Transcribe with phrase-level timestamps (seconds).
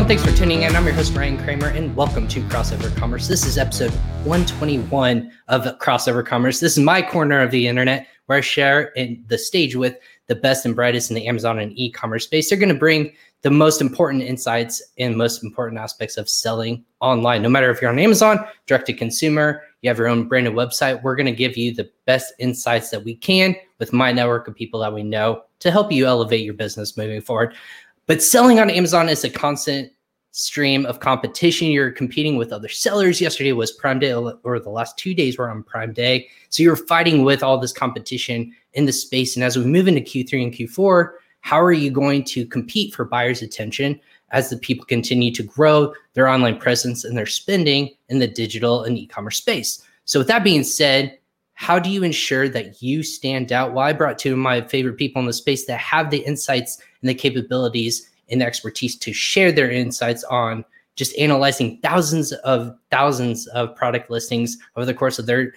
[0.00, 0.18] everyone.
[0.18, 0.74] Thanks for tuning in.
[0.74, 3.28] I'm your host, Ryan Kramer, and welcome to Crossover Commerce.
[3.28, 3.90] This is episode
[4.24, 6.58] 121 of Crossover Commerce.
[6.58, 10.34] This is my corner of the internet where I share in the stage with the
[10.34, 12.48] best and brightest in the Amazon and e commerce space.
[12.48, 17.42] They're going to bring the most important insights and most important aspects of selling online.
[17.42, 21.02] No matter if you're on Amazon, direct to consumer, you have your own branded website,
[21.02, 24.54] we're going to give you the best insights that we can with my network of
[24.54, 27.54] people that we know to help you elevate your business moving forward.
[28.10, 29.92] But selling on Amazon is a constant
[30.32, 31.68] stream of competition.
[31.68, 33.20] You're competing with other sellers.
[33.20, 36.26] Yesterday was Prime Day, or the last two days were on Prime Day.
[36.48, 39.36] So you're fighting with all this competition in the space.
[39.36, 43.04] And as we move into Q3 and Q4, how are you going to compete for
[43.04, 44.00] buyers' attention
[44.32, 48.82] as the people continue to grow their online presence and their spending in the digital
[48.82, 49.86] and e-commerce space?
[50.04, 51.16] So with that being said,
[51.54, 53.74] how do you ensure that you stand out?
[53.74, 56.82] Well, I brought two of my favorite people in the space that have the insights
[57.02, 60.64] and the capabilities and expertise to share their insights on
[60.96, 65.54] just analyzing thousands of thousands of product listings over the course of their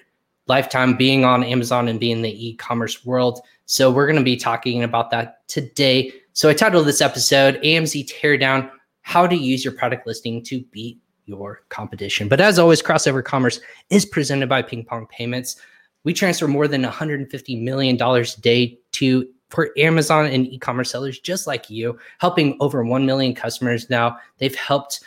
[0.48, 3.42] lifetime being on Amazon and being in the e-commerce world.
[3.66, 6.12] So we're going to be talking about that today.
[6.34, 8.70] So I titled this episode AMZ Teardown:
[9.02, 12.28] How to Use Your Product Listing to Beat Your Competition.
[12.28, 15.56] But as always, Crossover Commerce is presented by Ping Pong Payments.
[16.04, 21.46] We transfer more than $150 million a day to for Amazon and e-commerce sellers just
[21.46, 24.18] like you, helping over 1 million customers now.
[24.40, 25.02] They've helped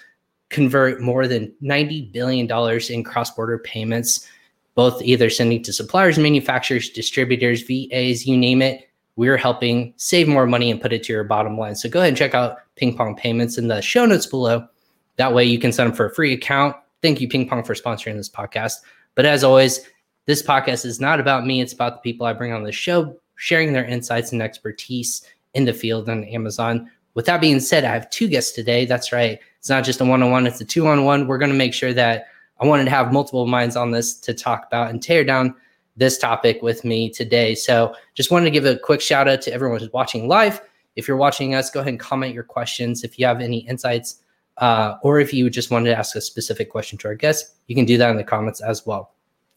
[0.50, 2.48] convert more than $90 billion
[2.88, 4.28] in cross-border payments,
[4.76, 8.88] both either sending to suppliers, manufacturers, distributors, VAs, you name it.
[9.16, 11.74] We're helping save more money and put it to your bottom line.
[11.74, 14.68] So go ahead and check out Ping Pong Payments in the show notes below.
[15.16, 16.76] That way you can sign up for a free account.
[17.02, 18.74] Thank you, Ping Pong, for sponsoring this podcast.
[19.16, 19.80] But as always,
[20.26, 23.18] this podcast is not about me, it's about the people I bring on the show,
[23.36, 25.22] sharing their insights and expertise
[25.54, 26.90] in the field on Amazon.
[27.14, 28.84] With that being said, I have two guests today.
[28.84, 29.38] That's right.
[29.58, 31.26] It's not just a one on one, it's a two on one.
[31.26, 32.26] We're going to make sure that
[32.60, 35.54] I wanted to have multiple minds on this to talk about and tear down
[35.96, 37.54] this topic with me today.
[37.54, 40.60] So just wanted to give a quick shout out to everyone who's watching live.
[40.94, 43.04] If you're watching us, go ahead and comment your questions.
[43.04, 44.22] If you have any insights,
[44.58, 47.74] uh, or if you just wanted to ask a specific question to our guests, you
[47.74, 49.12] can do that in the comments as well.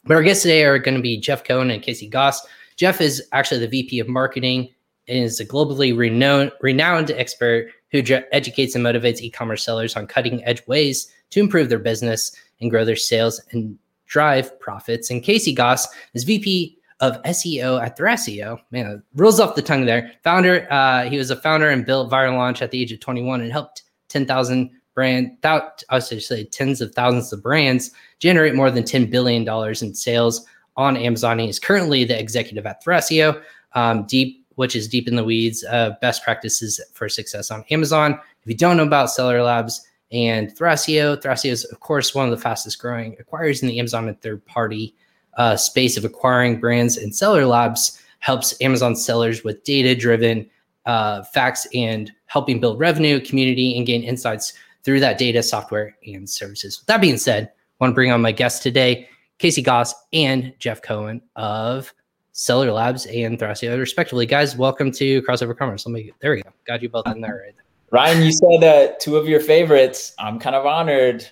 [0.06, 2.46] But our guests today are going to be Jeff Cohen and Casey Gauss.
[2.80, 4.70] Jeff is actually the VP of marketing
[5.10, 8.02] and is a globally renowned, renowned expert who
[8.32, 12.32] educates and motivates e-commerce sellers on cutting edge ways to improve their business
[12.62, 15.12] and grow their sales and drive profits.
[15.12, 18.62] And Casey Gauss is VP of SEO at Thrasio.
[18.72, 20.14] Man, rolls off the tongue there.
[20.24, 23.42] Founder, uh, he was a founder and built Viral Launch at the age of 21
[23.42, 28.72] and helped 10,000 brand, that, I should say tens of thousands of brands generate more
[28.72, 29.48] than $10 billion
[29.82, 30.46] in sales
[30.80, 31.38] on Amazon.
[31.40, 33.42] He is currently the executive at Thrasio,
[33.74, 38.14] um, deep, which is deep in the weeds, uh, best practices for success on Amazon.
[38.14, 42.32] If you don't know about Seller Labs and Thrasio, Thrasio is, of course, one of
[42.32, 44.96] the fastest growing acquirers in the Amazon and third party
[45.38, 46.96] uh, space of acquiring brands.
[46.98, 50.50] And Seller Labs helps Amazon sellers with data driven
[50.86, 54.54] uh, facts and helping build revenue, community, and gain insights
[54.84, 56.80] through that data, software, and services.
[56.80, 60.54] With that being said, I want to bring on my guest today, Casey Gauss and
[60.60, 61.94] Jeff Cohen of
[62.34, 64.26] Seller Labs and Thrasio, respectively.
[64.26, 65.86] Guys, welcome to Crossover Commerce.
[65.86, 66.52] Let me, there we go.
[66.68, 67.44] Got you both in there.
[67.46, 67.56] Right
[67.92, 70.14] Ryan, you said uh, two of your favorites.
[70.20, 71.28] I'm kind of honored.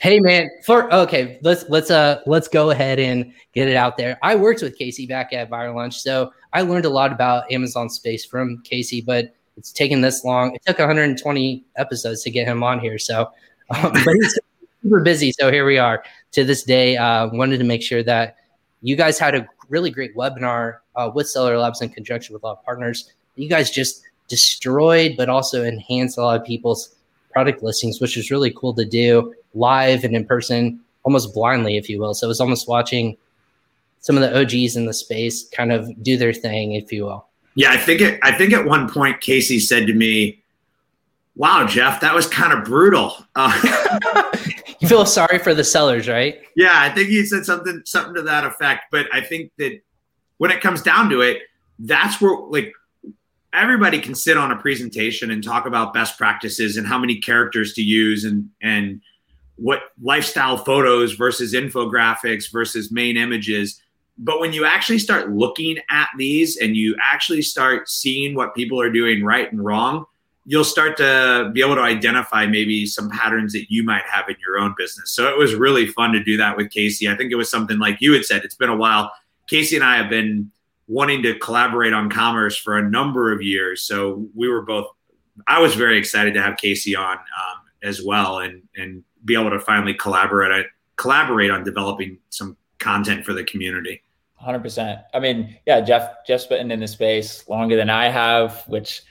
[0.00, 4.16] Hey man, for okay, let's let's uh let's go ahead and get it out there.
[4.22, 7.90] I worked with Casey back at Viral Launch, so I learned a lot about Amazon
[7.90, 10.54] space from Casey, but it's taken this long.
[10.54, 12.98] It took 120 episodes to get him on here.
[12.98, 13.30] So,
[13.70, 14.38] um, but he's
[14.84, 15.32] super busy.
[15.32, 16.96] So here we are to this day.
[16.96, 18.36] Uh, wanted to make sure that
[18.82, 22.46] you guys had a really great webinar uh, with Seller Labs in conjunction with a
[22.46, 23.10] lot of partners.
[23.36, 26.94] You guys just destroyed, but also enhanced a lot of people's
[27.32, 31.88] product listings, which was really cool to do live and in person, almost blindly, if
[31.88, 32.12] you will.
[32.12, 33.16] So it was almost watching
[34.00, 37.26] some of the OGs in the space kind of do their thing, if you will.
[37.54, 40.42] Yeah, I think it, I think at one point Casey said to me,
[41.36, 44.36] "Wow, Jeff, that was kind of brutal." Uh,
[44.84, 46.40] you feel sorry for the sellers, right?
[46.56, 48.86] Yeah, I think he said something something to that effect.
[48.90, 49.80] But I think that
[50.38, 51.42] when it comes down to it,
[51.78, 52.72] that's where like
[53.52, 57.72] everybody can sit on a presentation and talk about best practices and how many characters
[57.74, 59.00] to use and and
[59.56, 63.80] what lifestyle photos versus infographics versus main images
[64.18, 68.80] but when you actually start looking at these and you actually start seeing what people
[68.80, 70.06] are doing right and wrong,
[70.46, 74.36] you'll start to be able to identify maybe some patterns that you might have in
[74.46, 75.12] your own business.
[75.12, 77.08] So it was really fun to do that with Casey.
[77.08, 79.10] I think it was something like you had said, it's been a while.
[79.48, 80.50] Casey and I have been
[80.86, 83.82] wanting to collaborate on commerce for a number of years.
[83.82, 84.86] So we were both
[85.46, 89.50] I was very excited to have Casey on um, as well, and and be able
[89.50, 94.02] to finally collaborate collaborate on developing some content for the community.
[94.36, 95.00] Hundred percent.
[95.12, 99.02] I mean, yeah, Jeff Jeff's been in the space longer than I have, which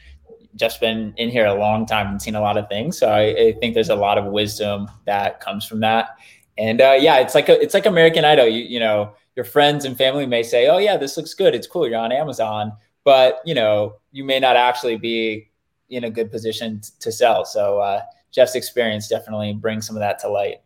[0.55, 2.97] Jeff's been in here a long time and seen a lot of things.
[2.97, 6.09] So I, I think there's a lot of wisdom that comes from that.
[6.57, 8.47] And uh, yeah, it's like a, it's like American Idol.
[8.47, 11.55] You you know, your friends and family may say, "Oh yeah, this looks good.
[11.55, 11.87] It's cool.
[11.87, 12.73] You're on Amazon,"
[13.03, 15.49] but you know, you may not actually be
[15.89, 17.45] in a good position t- to sell.
[17.45, 18.01] So uh,
[18.31, 20.57] Jeff's experience definitely brings some of that to light.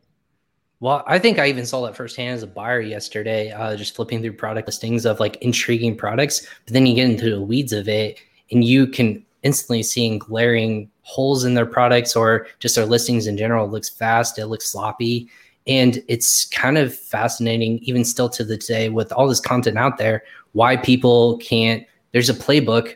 [0.80, 4.22] Well, I think I even saw that firsthand as a buyer yesterday, uh, just flipping
[4.22, 6.46] through product listings of like intriguing products.
[6.66, 8.20] But then you get into the weeds of it,
[8.52, 13.38] and you can instantly seeing glaring holes in their products or just their listings in
[13.38, 13.66] general.
[13.66, 15.30] It looks fast, it looks sloppy.
[15.66, 19.98] And it's kind of fascinating, even still to the day, with all this content out
[19.98, 21.86] there, why people can't.
[22.12, 22.96] There's a playbook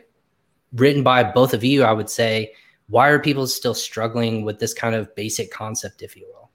[0.74, 2.52] written by both of you, I would say.
[2.88, 6.50] Why are people still struggling with this kind of basic concept, if you will?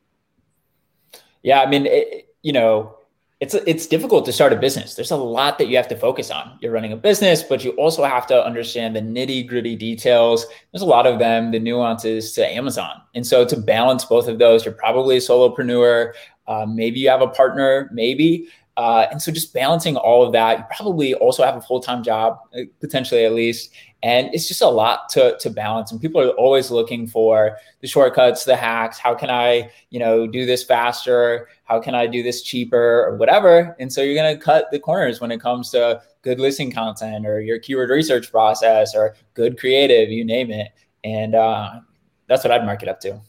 [1.41, 2.96] Yeah, I mean, it, you know,
[3.39, 4.95] it's it's difficult to start a business.
[4.95, 6.57] There's a lot that you have to focus on.
[6.59, 10.45] You're running a business, but you also have to understand the nitty gritty details.
[10.71, 14.39] There's a lot of them, the nuances to Amazon, and so to balance both of
[14.39, 16.13] those, you're probably a solopreneur.
[16.47, 18.47] Uh, maybe you have a partner, maybe.
[18.77, 22.03] Uh, and so just balancing all of that, you probably also have a full time
[22.03, 23.71] job, uh, potentially at least,
[24.03, 25.91] and it's just a lot to, to balance.
[25.91, 28.99] And people are always looking for the shortcuts, the hacks.
[28.99, 31.49] How can I, you know, do this faster?
[31.63, 33.75] How can I do this cheaper or whatever?
[33.79, 37.25] And so you're going to cut the corners when it comes to good listing content
[37.25, 40.71] or your keyword research process or good creative, you name it.
[41.03, 41.79] And uh,
[42.27, 43.19] that's what I'd mark it up to.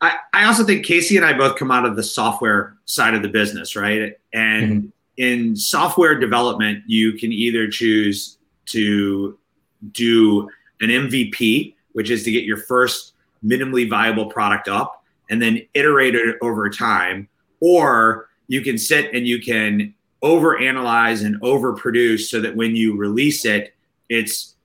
[0.00, 3.22] I, I also think Casey and I both come out of the software side of
[3.22, 4.16] the business, right?
[4.32, 4.88] And mm-hmm.
[5.16, 9.38] in software development, you can either choose to
[9.92, 10.48] do
[10.80, 13.14] an MVP, which is to get your first
[13.44, 17.28] minimally viable product up and then iterate it over time.
[17.60, 23.44] Or you can sit and you can overanalyze and overproduce so that when you release
[23.44, 23.74] it,
[24.08, 24.56] it's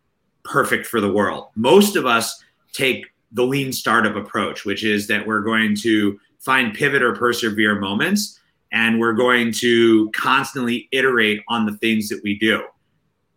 [0.44, 1.50] perfect for the world.
[1.56, 6.74] Most of us take the lean startup approach, which is that we're going to find
[6.74, 8.40] pivot or persevere moments
[8.72, 12.64] and we're going to constantly iterate on the things that we do.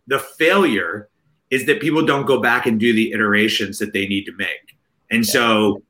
[0.07, 1.09] The failure
[1.49, 4.77] is that people don't go back and do the iterations that they need to make.
[5.09, 5.81] And so,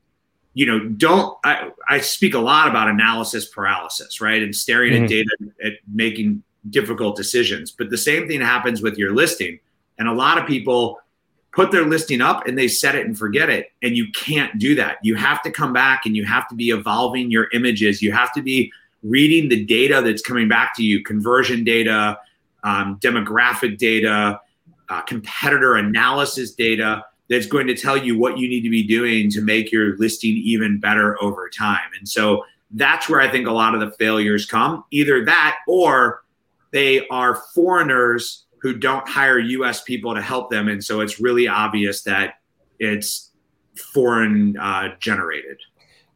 [0.54, 4.42] you know, don't I, I speak a lot about analysis paralysis, right?
[4.42, 5.04] And staring mm-hmm.
[5.04, 7.70] at data at making difficult decisions.
[7.70, 9.58] But the same thing happens with your listing.
[9.98, 11.00] And a lot of people
[11.52, 13.72] put their listing up and they set it and forget it.
[13.82, 14.98] And you can't do that.
[15.02, 18.00] You have to come back and you have to be evolving your images.
[18.00, 18.72] You have to be
[19.02, 22.18] reading the data that's coming back to you conversion data,
[22.64, 24.40] um, demographic data,
[24.88, 29.30] uh, competitor analysis data that's going to tell you what you need to be doing
[29.30, 31.90] to make your listing even better over time.
[31.98, 36.22] And so that's where I think a lot of the failures come either that or
[36.72, 40.68] they are foreigners who don't hire US people to help them.
[40.68, 42.34] And so it's really obvious that
[42.78, 43.30] it's
[43.92, 45.58] foreign uh, generated.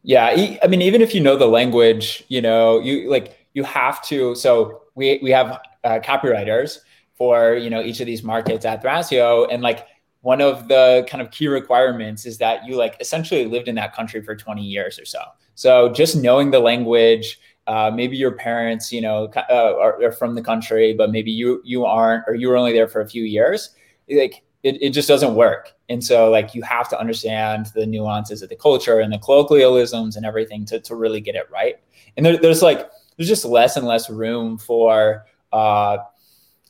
[0.03, 0.57] Yeah.
[0.61, 4.35] I mean, even if you know the language, you know, you like, you have to.
[4.35, 6.79] So we, we have uh, copywriters
[7.15, 9.87] for you know each of these markets at Thrasio, and like
[10.21, 13.93] one of the kind of key requirements is that you like essentially lived in that
[13.93, 15.19] country for 20 years or so.
[15.55, 20.33] So just knowing the language, uh, maybe your parents, you know, uh, are, are, from
[20.35, 23.23] the country, but maybe you you aren't, or you were only there for a few
[23.23, 23.71] years.
[24.09, 25.73] Like it, it just doesn't work.
[25.89, 30.15] And so like you have to understand the nuances of the culture and the colloquialisms
[30.15, 31.75] and everything to to really get it right.
[32.15, 35.97] And there, there's like there's just less and less room for uh,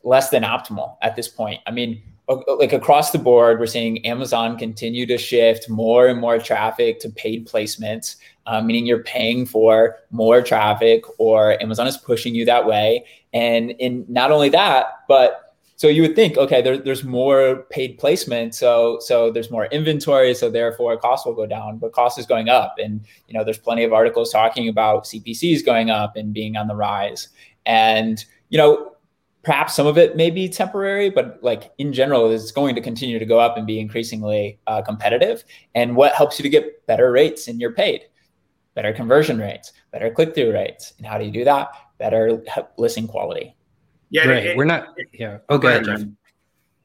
[0.03, 1.61] less than optimal at this point.
[1.65, 6.39] I mean, like across the board, we're seeing Amazon continue to shift more and more
[6.39, 12.33] traffic to paid placements, uh, meaning you're paying for more traffic or Amazon is pushing
[12.33, 13.05] you that way.
[13.33, 15.43] And in not only that, but
[15.75, 20.33] so you would think, okay, there, there's more paid placement, so so there's more inventory,
[20.33, 23.57] so therefore cost will go down, but cost is going up, and you know there's
[23.57, 27.27] plenty of articles talking about CPCs going up and being on the rise,
[27.65, 28.92] and you know
[29.43, 33.19] perhaps some of it may be temporary, but like in general, it's going to continue
[33.19, 35.43] to go up and be increasingly uh, competitive.
[35.75, 38.05] And what helps you to get better rates in your paid,
[38.73, 40.93] better conversion rates, better click through rates.
[40.97, 41.69] And how do you do that?
[41.97, 42.41] Better
[42.77, 43.55] listing quality.
[44.09, 44.45] Yeah, right.
[44.45, 44.95] It, We're not.
[45.11, 45.39] Yeah.
[45.49, 45.69] Oh, go.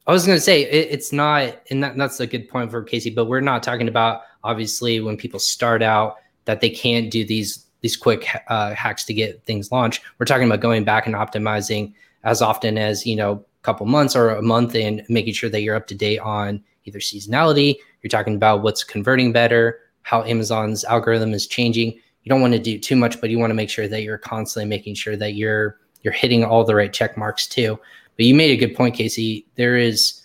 [0.06, 2.82] I was going to say it, it's not, and that, that's a good point for
[2.82, 3.10] Casey.
[3.10, 7.66] But we're not talking about obviously when people start out that they can't do these
[7.80, 10.02] these quick uh, hacks to get things launched.
[10.18, 11.92] We're talking about going back and optimizing
[12.24, 15.62] as often as you know a couple months or a month and making sure that
[15.62, 20.84] you're up to date on either seasonality You're talking about what's converting better, how Amazon's
[20.84, 21.92] algorithm is changing.
[21.92, 24.18] You don't want to do too much, but you want to make sure that you're
[24.18, 27.78] constantly making sure that you're you're hitting all the right check marks too.
[28.16, 29.46] But you made a good point, Casey.
[29.56, 30.22] There is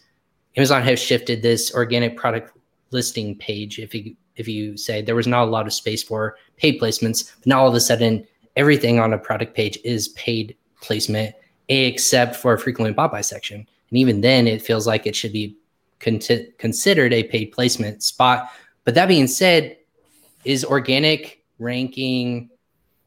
[0.55, 2.57] Amazon has shifted this organic product
[2.91, 3.79] listing page.
[3.79, 7.33] If you if you say there was not a lot of space for paid placements,
[7.39, 11.35] but now all of a sudden everything on a product page is paid placement
[11.67, 13.57] except for a frequently bought by section.
[13.89, 15.55] And even then, it feels like it should be
[15.99, 16.19] con-
[16.57, 18.49] considered a paid placement spot.
[18.83, 19.77] But that being said,
[20.45, 22.49] is organic ranking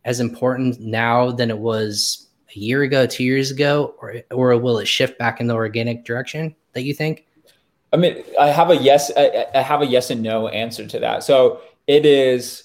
[0.05, 4.79] as important now than it was a year ago, two years ago, or or will
[4.79, 7.27] it shift back in the organic direction that you think?
[7.93, 10.99] I mean, I have a yes, I, I have a yes and no answer to
[11.01, 11.25] that.
[11.25, 12.65] So it is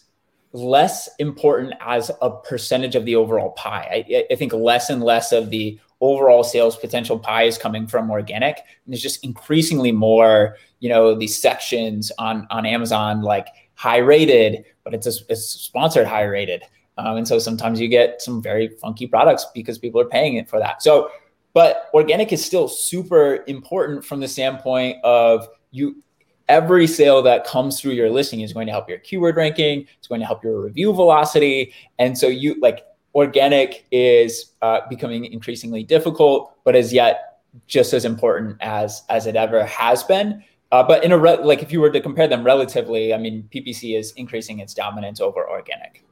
[0.53, 4.05] less important as a percentage of the overall pie.
[4.09, 8.11] I, I, think less and less of the overall sales potential pie is coming from
[8.11, 10.57] organic, and it's just increasingly more.
[10.79, 16.23] You know, these sections on on Amazon like high rated, but it's a, sponsored high
[16.23, 16.63] rated,
[16.97, 20.49] um, and so sometimes you get some very funky products because people are paying it
[20.49, 20.83] for that.
[20.83, 21.11] So,
[21.53, 26.03] but organic is still super important from the standpoint of you
[26.51, 29.87] every sale that comes through your listing is going to help your keyword ranking.
[29.97, 31.73] It's going to help your review velocity.
[31.97, 38.03] And so you like organic is uh, becoming increasingly difficult, but as yet just as
[38.05, 40.43] important as as it ever has been.
[40.73, 43.47] Uh, but in a re- like if you were to compare them relatively, I mean
[43.53, 46.03] PPC is increasing its dominance over organic.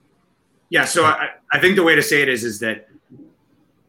[0.69, 2.87] Yeah, so I, I think the way to say it is is that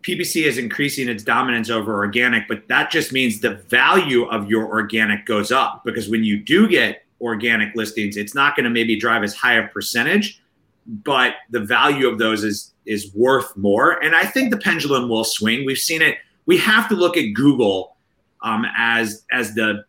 [0.02, 4.66] PPC is increasing its dominance over organic, but that just means the value of your
[4.66, 8.99] organic goes up because when you do get organic listings, it's not going to maybe
[8.99, 10.42] drive as high a percentage,
[10.87, 14.02] but the value of those is is worth more.
[14.02, 15.66] And I think the pendulum will swing.
[15.66, 16.16] We've seen it.
[16.47, 17.97] We have to look at Google
[18.42, 19.85] um, as as the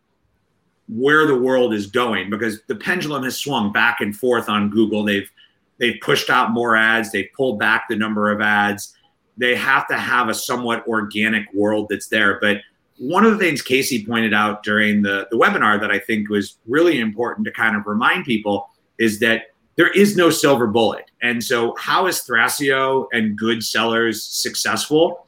[0.90, 5.06] where the world is going because the pendulum has swung back and forth on Google.
[5.06, 5.32] They've
[5.80, 7.14] they've pushed out more ads.
[7.14, 8.94] They've pulled back the number of ads
[9.38, 12.40] they have to have a somewhat organic world that's there.
[12.40, 12.58] But
[12.98, 16.58] one of the things Casey pointed out during the, the webinar that I think was
[16.68, 18.70] really important to kind of remind people
[19.00, 19.46] is that
[19.76, 21.10] there is no silver bullet.
[21.24, 25.26] And so, how is Thrasio and good sellers successful?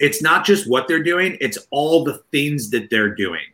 [0.00, 3.44] It's not just what they're doing, it's all the things that they're doing.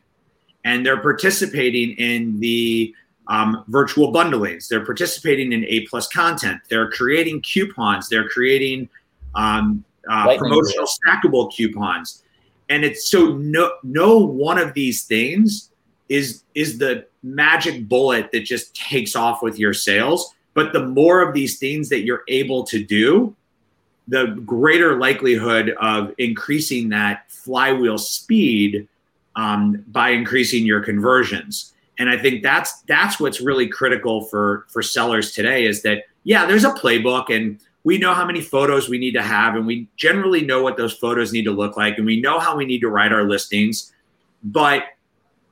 [0.64, 2.94] And they're participating in the
[3.28, 8.88] um, virtual bundlings, they're participating in A plus content, they're creating coupons, they're creating
[9.36, 12.24] um, uh, promotional stackable coupons,
[12.68, 15.70] and it's so no no one of these things
[16.08, 20.34] is is the magic bullet that just takes off with your sales.
[20.54, 23.36] But the more of these things that you're able to do,
[24.08, 28.88] the greater likelihood of increasing that flywheel speed
[29.34, 31.74] um, by increasing your conversions.
[31.98, 36.44] And I think that's that's what's really critical for for sellers today is that yeah,
[36.46, 39.86] there's a playbook and we know how many photos we need to have and we
[39.96, 42.80] generally know what those photos need to look like and we know how we need
[42.80, 43.92] to write our listings
[44.42, 44.82] but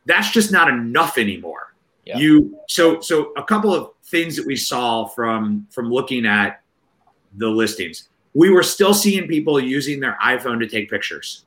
[0.04, 1.74] that's just not enough anymore.
[2.04, 2.18] Yeah.
[2.18, 6.60] you so so a couple of things that we saw from from looking at
[7.36, 8.08] the listings.
[8.34, 11.44] We were still seeing people using their iphone to take pictures.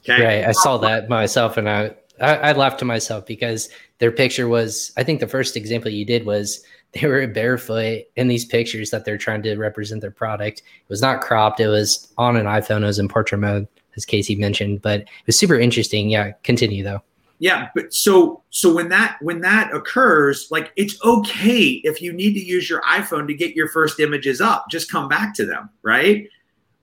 [0.00, 0.22] Okay?
[0.22, 4.48] Right i saw that myself and i I, I laughed to myself because their picture
[4.48, 8.90] was i think the first example you did was they were barefoot in these pictures
[8.90, 10.60] that they're trying to represent their product.
[10.60, 11.60] It was not cropped.
[11.60, 12.82] It was on an iPhone.
[12.82, 14.82] It was in portrait mode, as Casey mentioned.
[14.82, 16.10] But it was super interesting.
[16.10, 17.02] Yeah, continue though.
[17.38, 22.34] Yeah, but so so when that when that occurs, like it's okay if you need
[22.34, 24.66] to use your iPhone to get your first images up.
[24.70, 26.28] Just come back to them, right?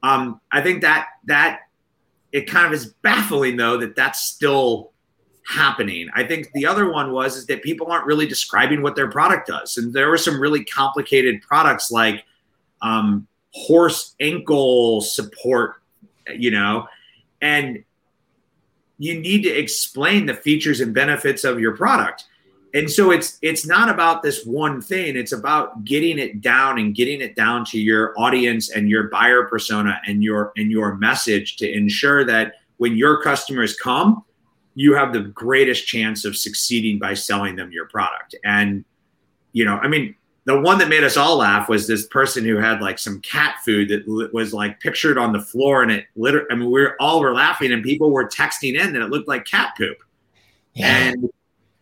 [0.02, 1.60] Um, I think that that
[2.32, 4.94] it kind of is baffling though that that's still
[5.48, 6.10] happening.
[6.13, 9.48] I think the other one was is that people aren't really describing what their product
[9.48, 12.25] does, and there were some really complicated products like
[12.82, 15.75] um, horse ankle support,
[16.36, 16.88] you know,
[17.42, 17.84] and
[19.00, 22.25] you need to explain the features and benefits of your product.
[22.74, 25.16] And so it's it's not about this one thing.
[25.16, 29.46] It's about getting it down and getting it down to your audience and your buyer
[29.46, 34.24] persona and your and your message to ensure that when your customers come,
[34.78, 38.36] you have the greatest chance of succeeding by selling them your product.
[38.46, 38.86] And,
[39.52, 40.14] you know, I mean,
[40.46, 43.56] the one that made us all laugh was this person who had like some cat
[43.66, 47.22] food that was like pictured on the floor and it literally, I mean, we all
[47.22, 49.98] were laughing and people were texting in that it looked like cat poop.
[50.76, 50.96] Yeah.
[50.96, 51.32] And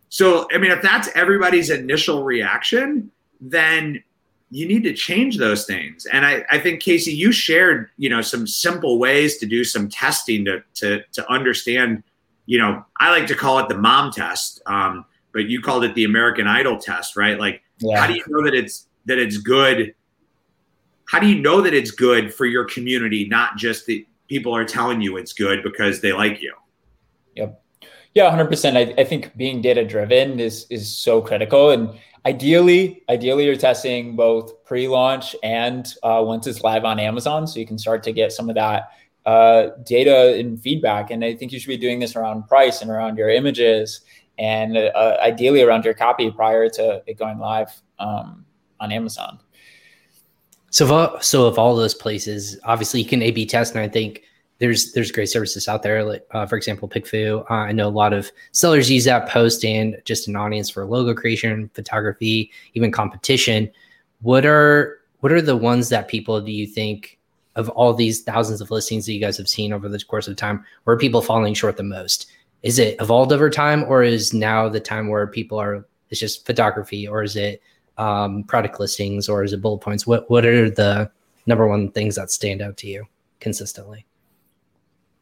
[0.08, 3.12] so, I mean, if that's everybody's initial reaction,
[3.42, 4.02] then
[4.52, 6.06] you need to change those things.
[6.06, 9.90] And I, I think Casey, you shared, you know, some simple ways to do some
[9.90, 12.04] testing to, to, to understand–
[12.46, 14.62] you know, I like to call it the mom test.
[14.66, 17.38] Um, but you called it the American Idol test, right?
[17.38, 18.00] Like, yeah.
[18.00, 19.94] how do you know that it's that it's good?
[21.08, 24.66] How do you know that it's good for your community, not just that people are
[24.66, 26.54] telling you it's good because they like you?
[27.36, 27.62] Yep.
[28.14, 28.78] Yeah, 100%.
[28.78, 31.72] I, I think being data driven is is so critical.
[31.72, 31.90] And
[32.25, 37.68] ideally, ideally you're testing both pre-launch and uh, once it's live on Amazon, so you
[37.68, 38.92] can start to get some of that
[39.25, 41.12] uh, data and feedback.
[41.12, 44.01] And I think you should be doing this around price and around your images
[44.38, 48.46] and uh, ideally around your copy prior to it going live um,
[48.79, 49.39] on Amazon.
[50.70, 54.24] So, so of all those places, obviously you can A/B test, and I think
[54.60, 56.03] there's there's great services out there.
[56.03, 57.50] Like, uh, for example, PickFu.
[57.50, 60.86] Uh, I know a lot of sellers use that post and just an audience for
[60.86, 63.72] logo creation, photography, even competition.
[64.22, 67.20] What are what are the ones that people do you think
[67.55, 70.35] of all these thousands of listings that you guys have seen over the course of
[70.35, 70.65] time?
[70.83, 72.27] Where people falling short the most?
[72.63, 75.85] Is it evolved over time, or is now the time where people are?
[76.09, 77.62] It's just photography, or is it
[77.97, 80.07] um, product listings, or is it bullet points?
[80.07, 81.12] What what are the
[81.45, 83.05] number one things that stand out to you
[83.39, 84.05] consistently?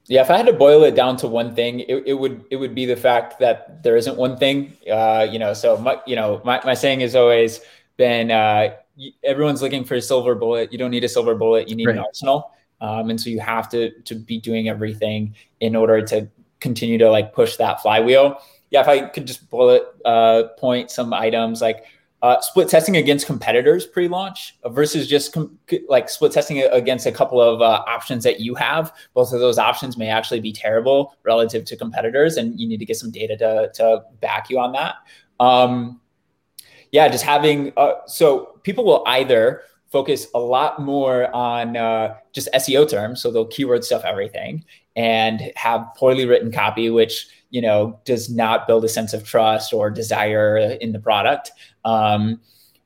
[0.07, 2.57] Yeah, if I had to boil it down to one thing, it, it would it
[2.57, 4.73] would be the fact that there isn't one thing.
[4.89, 7.61] Uh, you know, so my you know my, my saying has always
[7.95, 8.75] been uh,
[9.23, 10.71] everyone's looking for a silver bullet.
[10.71, 11.69] You don't need a silver bullet.
[11.69, 11.97] You need right.
[11.97, 12.51] an arsenal.
[12.81, 16.27] Um, and so you have to to be doing everything in order to
[16.59, 18.37] continue to like push that flywheel.
[18.71, 21.85] Yeah, if I could just bullet uh, point some items like
[22.23, 25.59] uh, split testing against competitors pre-launch versus just com-
[25.89, 28.93] like split testing against a couple of uh, options that you have.
[29.13, 32.85] Both of those options may actually be terrible relative to competitors, and you need to
[32.85, 34.95] get some data to to back you on that.
[35.39, 35.99] Um,
[36.93, 42.47] yeah, just having uh, so people will either focus a lot more on uh, just
[42.53, 44.63] SEO terms, so they'll keyword stuff everything,
[44.95, 49.73] and have poorly written copy, which you know does not build a sense of trust
[49.73, 51.51] or desire in the product
[51.85, 52.39] um,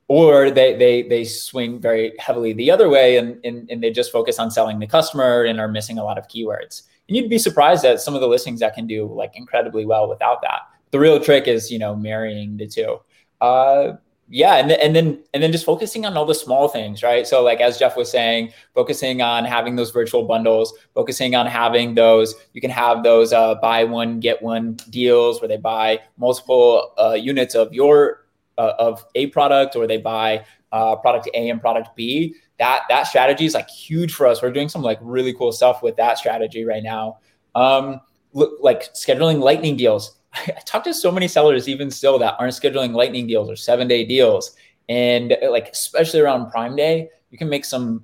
[0.08, 4.12] or they they they swing very heavily the other way and, and and they just
[4.12, 6.84] focus on selling the customer and are missing a lot of keywords.
[7.08, 10.10] And you'd be surprised at some of the listings that can do like incredibly well
[10.10, 10.62] without that.
[10.91, 12.99] The real trick is you know marrying the two
[13.41, 13.93] uh,
[14.30, 17.26] yeah and, and then and then just focusing on all the small things right?
[17.26, 21.95] So like as jeff was saying focusing on having those virtual bundles focusing on having
[21.95, 26.93] those you can have those uh, buy one get one deals where they buy multiple
[26.97, 28.26] uh, units of your
[28.58, 32.36] uh, of a product or they buy uh, product a and product b.
[32.60, 34.41] That that strategy is like huge for us.
[34.41, 37.19] We're doing some like really cool stuff with that strategy right now.
[37.56, 38.02] Um
[38.34, 42.53] look like scheduling lightning deals I, talk to so many sellers even still that aren't
[42.53, 44.55] scheduling lightning deals or seven day deals.
[44.89, 48.03] And like, especially around Prime Day, you can make some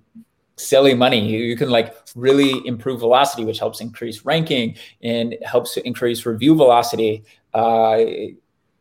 [0.57, 1.25] silly money.
[1.25, 6.55] You can like really improve velocity, which helps increase ranking and helps to increase review
[6.55, 7.23] velocity.
[7.53, 7.97] Uh,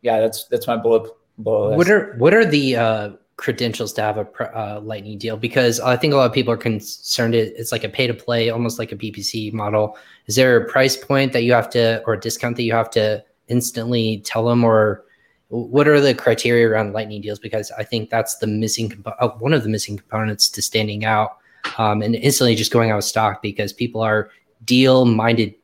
[0.01, 1.11] yeah, that's that's my bullet.
[1.39, 5.37] bullet what are what are the uh, credentials to have a uh, lightning deal?
[5.37, 8.15] Because I think a lot of people are concerned it, it's like a pay to
[8.15, 9.97] play, almost like a PPC model.
[10.27, 12.91] Is there a price point that you have to or a discount that you have
[12.91, 15.05] to instantly tell them or
[15.49, 17.39] what are the criteria around lightning deals?
[17.39, 21.05] Because i think that's the missing compo- uh, one of the missing components to standing
[21.05, 21.37] out
[21.79, 24.31] um, and instantly just going out of stock because people are
[24.65, 25.55] deal minded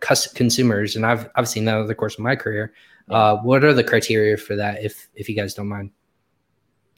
[0.00, 2.72] cus- consumers and i've i've seen that over the course of my career.
[3.08, 5.90] Uh, what are the criteria for that if if you guys don't mind?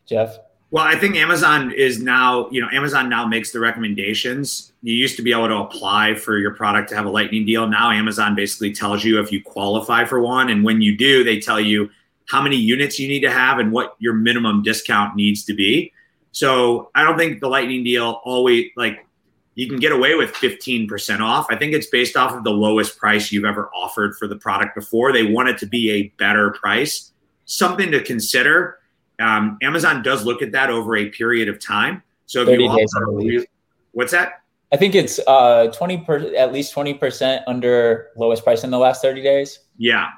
[0.07, 0.39] Jeff
[0.71, 4.73] well, I think Amazon is now, you know, Amazon now makes the recommendations.
[4.83, 7.67] You used to be able to apply for your product to have a lightning deal.
[7.67, 10.51] Now Amazon basically tells you if you qualify for one.
[10.51, 11.89] And when you do, they tell you
[12.27, 15.91] how many units you need to have and what your minimum discount needs to be.
[16.33, 19.07] So I don't think the lightning deal always like
[19.55, 21.47] you can get away with 15% off.
[21.51, 24.75] I think it's based off of the lowest price you've ever offered for the product
[24.75, 25.13] before.
[25.13, 27.13] They want it to be a better price.
[27.47, 28.78] Something to consider
[29.19, 32.03] um, Amazon does look at that over a period of time.
[32.27, 33.47] So if you offer,
[33.93, 34.43] what's that?
[34.71, 39.01] I think it's uh, 20 per, at least 20% under lowest price in the last
[39.01, 39.61] 30 days.
[39.79, 40.09] Yeah.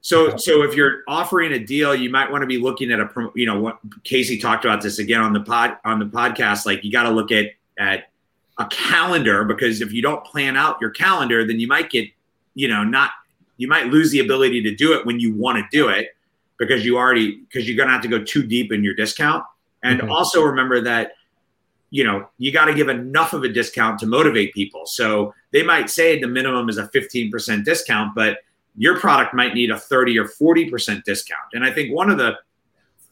[0.00, 3.08] So, so if you're offering a deal, you might want to be looking at a,
[3.34, 6.64] you know, what Casey talked about this again on the pod, on the podcast.
[6.64, 8.10] Like you got to look at, at
[8.58, 12.08] a calendar because if you don't plan out your calendar, then you might get,
[12.54, 13.10] you know, not,
[13.56, 16.10] you might lose the ability to do it when you want to do it
[16.58, 19.44] because you already because you're to have to go too deep in your discount.
[19.82, 20.10] And mm-hmm.
[20.10, 21.12] also remember that
[21.90, 24.84] you know you got to give enough of a discount to motivate people.
[24.86, 28.38] So they might say the minimum is a 15% discount but
[28.76, 31.40] your product might need a 30 or 40% discount.
[31.52, 32.36] And i think one of the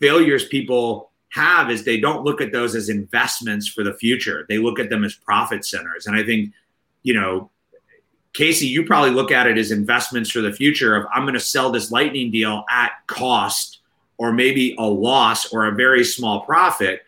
[0.00, 4.46] failures people have is they don't look at those as investments for the future.
[4.48, 6.06] They look at them as profit centers.
[6.06, 6.52] And i think
[7.02, 7.50] you know
[8.36, 11.40] Casey, you probably look at it as investments for the future of I'm going to
[11.40, 13.80] sell this lightning deal at cost
[14.18, 17.02] or maybe a loss or a very small profit,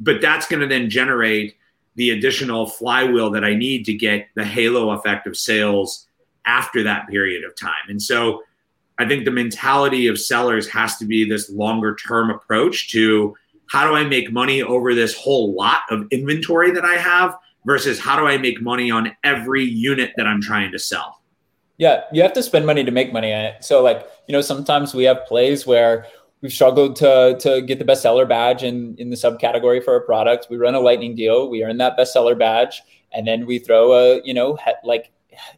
[0.00, 1.56] but that's going to then generate
[1.94, 6.08] the additional flywheel that I need to get the halo effect of sales
[6.46, 7.88] after that period of time.
[7.88, 8.42] And so
[8.98, 13.36] I think the mentality of sellers has to be this longer term approach to
[13.68, 17.98] how do I make money over this whole lot of inventory that I have versus
[17.98, 21.22] how do I make money on every unit that I'm trying to sell.
[21.78, 23.64] Yeah, you have to spend money to make money on it.
[23.64, 26.06] So like, you know, sometimes we have plays where
[26.40, 30.48] we've struggled to to get the bestseller badge in in the subcategory for a product.
[30.50, 34.22] We run a lightning deal, we earn that bestseller badge, and then we throw a,
[34.24, 35.12] you know, he- like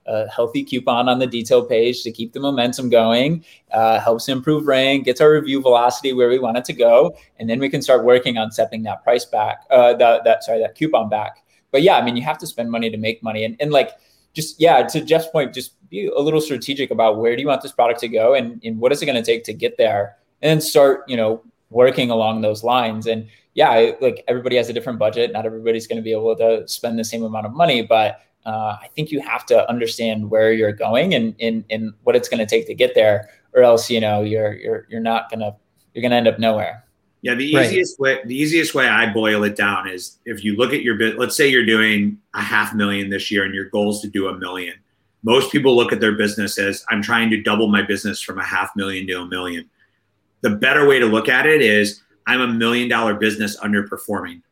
[0.07, 4.67] a healthy coupon on the detail page to keep the momentum going, uh, helps improve
[4.67, 7.83] rank, gets our review velocity where we want it to go, and then we can
[7.83, 11.44] start working on setting that price back, uh, that, that sorry, that coupon back
[11.75, 13.45] but yeah, I mean, you have to spend money to make money.
[13.45, 13.91] And, and like,
[14.33, 17.63] just, yeah, to Jeff's point, just be a little strategic about where do you want
[17.63, 20.15] this product to go and, and what is it going to take to get there
[20.41, 23.09] and start, you know, working along those lines.
[23.09, 25.33] And yeah, like everybody has a different budget.
[25.33, 28.77] Not everybody's going to be able to spend the same amount of money, but uh,
[28.81, 32.39] I think you have to understand where you're going and, and, and what it's going
[32.39, 35.57] to take to get there, or else, you know, you're, you're, you're not to,
[35.93, 36.84] you're going to end up nowhere.
[37.25, 38.19] Yeah, the easiest right.
[38.19, 41.19] way the easiest way I boil it down is if you look at your bit.
[41.19, 44.29] Let's say you're doing a half million this year, and your goal is to do
[44.29, 44.75] a million.
[45.23, 48.45] Most people look at their business as I'm trying to double my business from a
[48.45, 49.71] half million to a million.
[50.43, 54.43] The better way to look at it is I'm a million dollar business underperforming.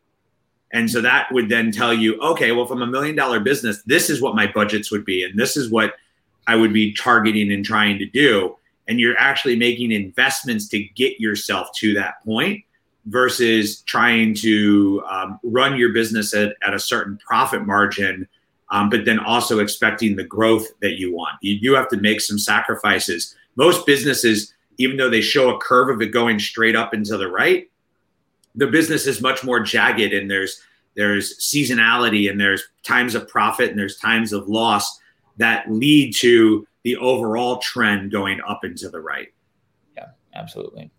[0.71, 3.83] And so that would then tell you, okay, well, if I'm a million dollar business,
[3.83, 5.93] this is what my budgets would be, and this is what
[6.47, 11.19] I would be targeting and trying to do and you're actually making investments to get
[11.19, 12.63] yourself to that point
[13.05, 18.27] versus trying to um, run your business at, at a certain profit margin
[18.71, 21.37] um, but then also expecting the growth that you want.
[21.41, 23.35] You do have to make some sacrifices.
[23.55, 27.17] Most businesses even though they show a curve of it going straight up and to
[27.17, 27.69] the right
[28.55, 30.61] the business is much more jagged and there's
[30.95, 34.99] there's seasonality and there's times of profit and there's times of loss
[35.37, 39.29] that lead to the overall trend going up and to the right.
[39.95, 40.91] Yeah, absolutely.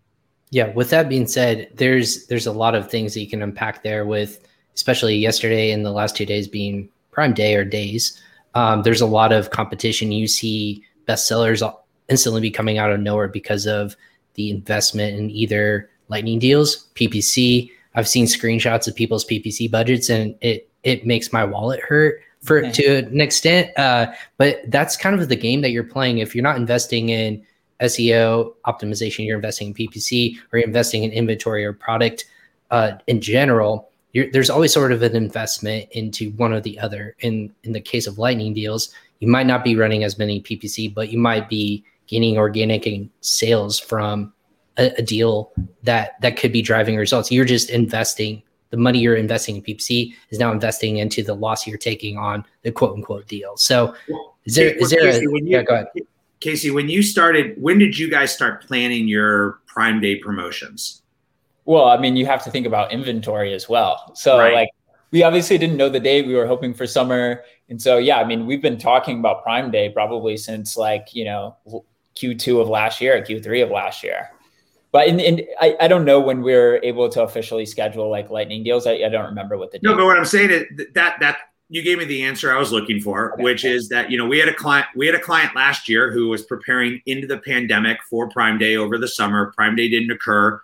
[0.50, 0.72] Yeah.
[0.72, 4.06] With that being said, there's there's a lot of things that you can unpack there
[4.06, 8.20] with, especially yesterday and the last two days being Prime Day or days.
[8.54, 10.12] Um, there's a lot of competition.
[10.12, 11.62] You see bestsellers
[12.08, 13.96] instantly be coming out of nowhere because of
[14.34, 17.70] the investment in either lightning deals, PPC.
[17.94, 22.58] I've seen screenshots of people's PPC budgets, and it it makes my wallet hurt for
[22.58, 22.72] okay.
[22.72, 23.76] to an extent.
[23.76, 26.18] Uh, but that's kind of the game that you're playing.
[26.18, 27.44] If you're not investing in
[27.80, 32.26] SEO optimization, you're investing in PPC or you're investing in inventory or product
[32.70, 33.90] uh, in general.
[34.32, 37.16] there's always sort of an investment into one or the other.
[37.20, 40.92] In in the case of lightning deals, you might not be running as many PPC,
[40.92, 42.86] but you might be gaining organic
[43.22, 44.32] sales from
[44.76, 45.50] a, a deal
[45.82, 47.32] that that could be driving results.
[47.32, 48.42] You're just investing
[48.74, 52.44] the money you're investing in PPC is now investing into the loss you're taking on
[52.62, 53.56] the quote unquote deal.
[53.56, 53.94] So
[54.44, 55.86] is there, is there Casey, a, you, yeah, go ahead.
[56.40, 61.02] Casey, when you started, when did you guys start planning your prime day promotions?
[61.66, 64.10] Well, I mean, you have to think about inventory as well.
[64.16, 64.52] So right.
[64.52, 64.70] like
[65.12, 67.44] we obviously didn't know the day we were hoping for summer.
[67.68, 71.24] And so, yeah, I mean, we've been talking about prime day probably since like, you
[71.24, 71.56] know,
[72.16, 74.30] Q2 of last year, Q3 of last year
[74.94, 78.30] but in, in I, I don't know when we are able to officially schedule like
[78.30, 78.86] lightning deals.
[78.86, 81.82] I, I don't remember what the no, but what I'm saying is that that you
[81.82, 83.42] gave me the answer I was looking for, okay.
[83.42, 86.12] which is that you know we had a client we had a client last year
[86.12, 89.52] who was preparing into the pandemic for Prime Day over the summer.
[89.56, 90.62] Prime Day didn't occur.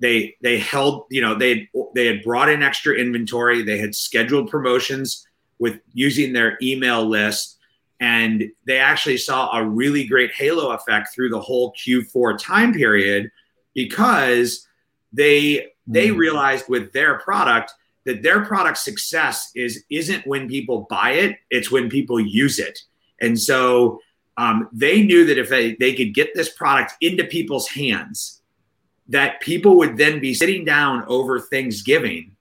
[0.00, 3.60] They they held you know they they had brought in extra inventory.
[3.62, 7.58] They had scheduled promotions with using their email list
[8.00, 13.30] and they actually saw a really great halo effect through the whole Q4 time period
[13.74, 14.66] because
[15.12, 16.16] they they mm.
[16.16, 17.72] realized with their product
[18.04, 22.78] that their product success is isn't when people buy it it's when people use it.
[23.20, 24.00] And so
[24.36, 28.40] um, they knew that if they, they could get this product into people's hands
[29.08, 32.34] that people would then be sitting down over thanksgiving.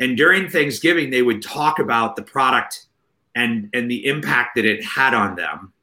[0.00, 2.86] And during thanksgiving they would talk about the product
[3.34, 5.73] and and the impact that it had on them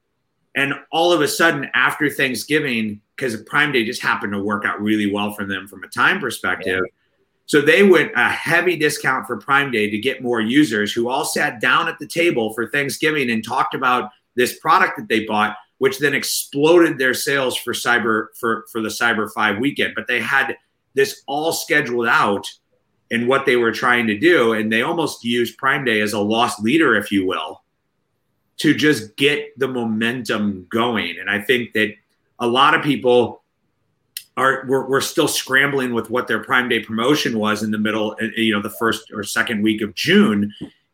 [0.55, 4.81] and all of a sudden after thanksgiving because Prime Day just happened to work out
[4.81, 6.81] really well for them from a time perspective.
[6.83, 6.91] Yeah.
[7.45, 11.25] So they went a heavy discount for Prime Day to get more users who all
[11.25, 15.57] sat down at the table for Thanksgiving and talked about this product that they bought,
[15.77, 19.93] which then exploded their sales for cyber for for the Cyber 5 weekend.
[19.95, 20.55] But they had
[20.93, 22.47] this all scheduled out
[23.11, 26.19] and what they were trying to do and they almost used Prime Day as a
[26.19, 27.61] loss leader if you will
[28.61, 31.17] to just get the momentum going.
[31.19, 31.95] And I think that
[32.37, 33.41] a lot of people
[34.37, 38.15] are we're, we're still scrambling with what their prime day promotion was in the middle,
[38.21, 40.53] uh, you know, the first or second week of June.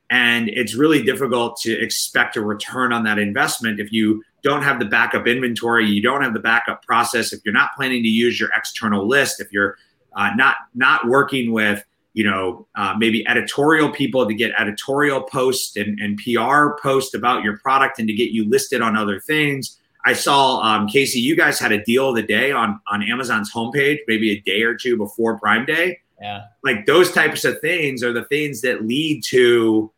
[0.10, 4.80] And it's really difficult to expect a return on that investment if you don't have
[4.80, 8.40] the backup inventory, you don't have the backup process, if you're not planning to use
[8.40, 9.78] your external list, if you're
[10.16, 11.84] uh, not not working with
[12.18, 17.44] you know uh, maybe editorial people to get editorial posts and, and PR posts about
[17.44, 19.80] your product and to get you listed on other things.
[20.04, 23.54] I saw um, Casey, you guys had a deal of the day on on Amazon's
[23.54, 26.00] homepage, maybe a day or two before Prime Day.
[26.20, 29.92] Yeah, like those types of things are the things that lead to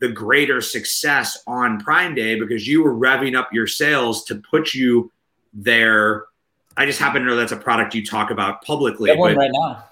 [0.00, 4.74] the greater success on Prime Day because you were revving up your sales to put
[4.74, 5.10] you
[5.54, 6.24] there.
[6.76, 9.16] I just happen to know that's a product you talk about publicly.
[9.16, 9.84] One right now.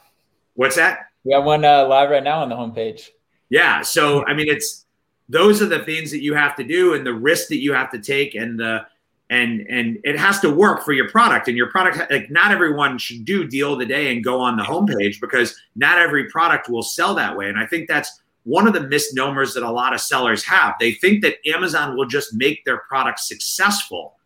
[0.54, 1.09] What's that?
[1.24, 3.08] We have one uh, live right now on the homepage.
[3.48, 3.82] Yeah.
[3.82, 4.86] So, I mean, it's
[5.28, 7.90] those are the things that you have to do and the risk that you have
[7.90, 8.86] to take and the,
[9.28, 12.98] and and it has to work for your product and your product like not everyone
[12.98, 16.68] should do deal of the day and go on the homepage because not every product
[16.68, 19.92] will sell that way and i think that's one of the misnomers that a lot
[19.92, 20.74] of sellers have.
[20.80, 24.16] They think that Amazon will just make their product successful,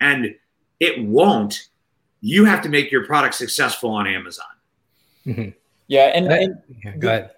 [0.00, 0.34] and
[0.80, 1.68] it won't.
[2.20, 4.46] You have to make your product successful on Amazon.
[5.26, 5.48] Mm-hmm.
[5.90, 7.30] Yeah, and, and yeah, go ahead.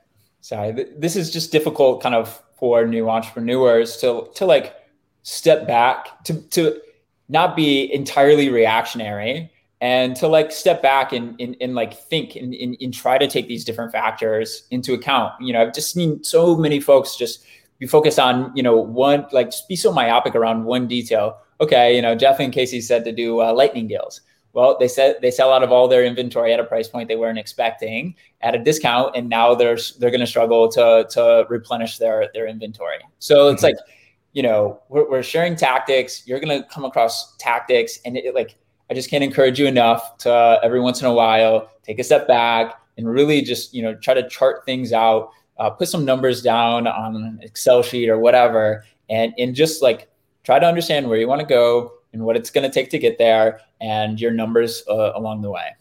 [0.42, 4.76] Sorry, this is just difficult, kind of for new entrepreneurs to to like
[5.22, 6.78] step back to to
[7.30, 12.52] not be entirely reactionary and to like step back and, and, and like think and,
[12.54, 15.32] and, and, try to take these different factors into account.
[15.40, 17.46] You know i've just seen so many folks just
[17.78, 21.38] be focused on you know one like just be so myopic around one detail.
[21.58, 24.20] Okay you know jeff and casey said to do uh, lightning deals
[24.52, 27.16] well they said they sell out of all their inventory at a price point they
[27.16, 31.98] weren't expecting at a discount and now they're they're going to struggle to to replenish
[31.98, 33.74] their their inventory so it's mm-hmm.
[33.74, 33.76] like
[34.32, 38.56] you know we're, we're sharing tactics you're going to come across tactics and it, like
[38.90, 42.04] I just can't encourage you enough to uh, every once in a while take a
[42.04, 46.04] step back and really just you know try to chart things out, uh, put some
[46.04, 50.10] numbers down on an Excel sheet or whatever, and and just like
[50.44, 52.98] try to understand where you want to go and what it's going to take to
[52.98, 55.75] get there and your numbers uh, along the way.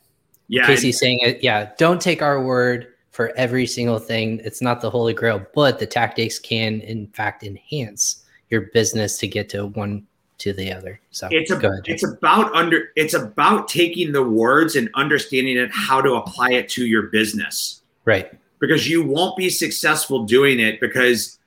[0.48, 1.44] Yeah, Casey's saying it.
[1.44, 4.42] Yeah, don't take our word for every single thing.
[4.44, 9.28] It's not the holy grail, but the tactics can in fact enhance your business to
[9.28, 10.06] get to one
[10.40, 11.00] to the other.
[11.12, 15.70] So it's a, ahead, it's about under it's about taking the words and understanding it
[15.72, 17.84] how to apply it to your business.
[18.06, 18.32] Right.
[18.60, 21.40] Because you won't be successful doing it because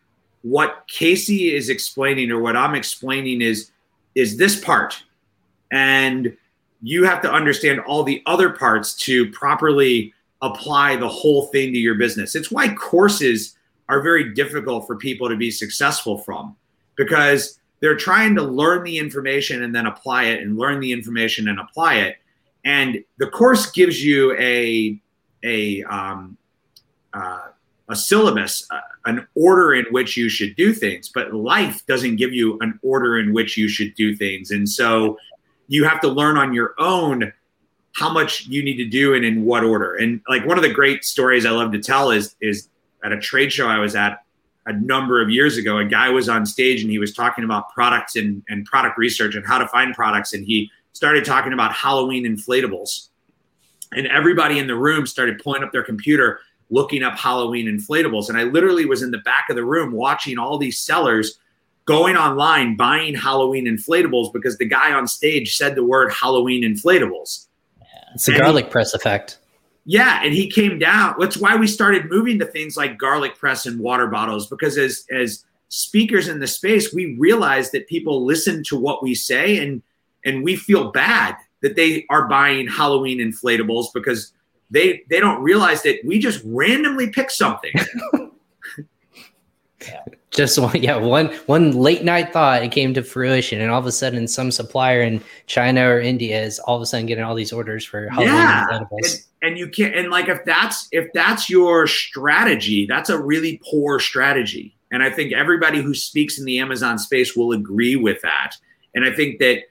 [0.43, 3.71] what Casey is explaining or what I'm explaining is
[4.15, 5.03] is this part.
[5.71, 6.37] And
[6.83, 11.79] you have to understand all the other parts to properly apply the whole thing to
[11.79, 12.35] your business.
[12.35, 13.57] It's why courses
[13.89, 16.57] are very difficult for people to be successful from
[16.97, 21.49] because they're trying to learn the information and then apply it and learn the information
[21.49, 22.19] and apply it
[22.65, 25.01] and the course gives you a
[25.43, 26.37] a um,
[27.13, 27.49] uh,
[27.89, 32.33] a syllabus uh, an order in which you should do things but life doesn't give
[32.33, 35.19] you an order in which you should do things and so
[35.69, 37.33] you have to learn on your own
[37.93, 40.73] how much you need to do and in what order and like one of the
[40.73, 42.69] great stories i love to tell is is
[43.05, 44.25] at a trade show i was at
[44.67, 47.71] a number of years ago, a guy was on stage and he was talking about
[47.71, 50.33] products and, and product research and how to find products.
[50.33, 53.09] And he started talking about Halloween inflatables.
[53.93, 58.29] And everybody in the room started pulling up their computer, looking up Halloween inflatables.
[58.29, 61.39] And I literally was in the back of the room watching all these sellers
[61.85, 67.47] going online buying Halloween inflatables because the guy on stage said the word Halloween inflatables.
[68.15, 69.39] It's the garlic he, press effect.
[69.85, 71.17] Yeah, and he came down.
[71.19, 75.05] That's why we started moving to things like garlic press and water bottles because as
[75.11, 79.83] as speakers in the space, we realize that people listen to what we say and
[80.25, 84.33] and we feel bad that they are buying Halloween inflatables because
[84.71, 87.73] they they don't realize that we just randomly pick something.
[90.35, 93.87] just one yeah one one late night thought it came to fruition and all of
[93.87, 97.35] a sudden some supplier in china or india is all of a sudden getting all
[97.35, 98.87] these orders for Halloween yeah and,
[99.43, 103.99] and, you can't and like if that's if that's your strategy that's a really poor
[103.99, 104.77] strategy.
[104.91, 108.57] And i think everybody who speaks in the amazon space will agree with that.
[108.95, 109.63] And i think that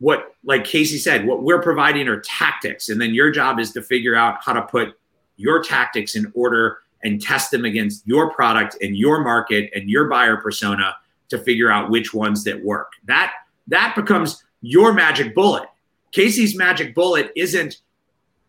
[0.00, 3.82] what like casey said what we're providing are tactics and then your job is to
[3.82, 4.94] figure out how to put
[5.36, 10.08] your tactics in order and test them against your product and your market and your
[10.08, 10.94] buyer persona
[11.28, 12.92] to figure out which ones that work.
[13.04, 13.32] That
[13.68, 15.68] that becomes your magic bullet.
[16.12, 17.80] Casey's magic bullet isn't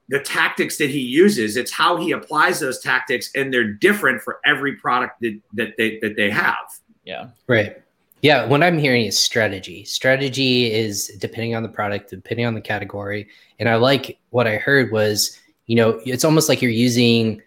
[0.10, 4.40] the tactics that he uses, it's how he applies those tactics and they're different for
[4.46, 6.80] every product that, that they that they have.
[7.06, 7.30] Yeah.
[7.48, 7.82] Right.
[8.22, 9.84] Yeah, what I'm hearing is strategy.
[9.84, 13.28] Strategy is depending on the product, depending on the category.
[13.58, 17.42] And I like what I heard was, you know, it's almost like you're using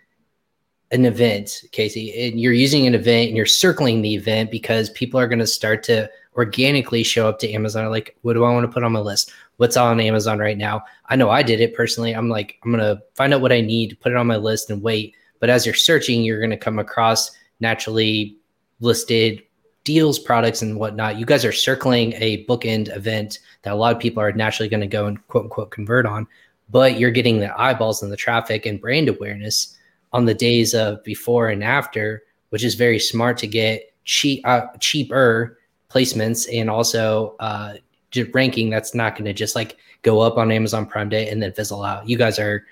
[0.90, 5.18] an event, Casey, and you're using an event and you're circling the event because people
[5.18, 7.88] are going to start to organically show up to Amazon.
[7.90, 9.32] Like, what do I want to put on my list?
[9.58, 10.84] What's on Amazon right now?
[11.06, 12.12] I know I did it personally.
[12.12, 14.70] I'm like, I'm going to find out what I need, put it on my list
[14.70, 15.14] and wait.
[15.38, 18.36] But as you're searching, you're going to come across naturally
[18.80, 19.42] listed
[19.84, 21.18] deals, products, and whatnot.
[21.18, 24.80] You guys are circling a bookend event that a lot of people are naturally going
[24.80, 26.26] to go and quote unquote convert on,
[26.70, 29.78] but you're getting the eyeballs and the traffic and brand awareness
[30.12, 34.66] on the days of before and after, which is very smart to get cheap, uh,
[34.80, 35.58] cheaper
[35.90, 37.74] placements and also uh,
[38.32, 41.52] ranking that's not going to just like go up on Amazon Prime Day and then
[41.52, 42.08] fizzle out.
[42.08, 42.64] You guys are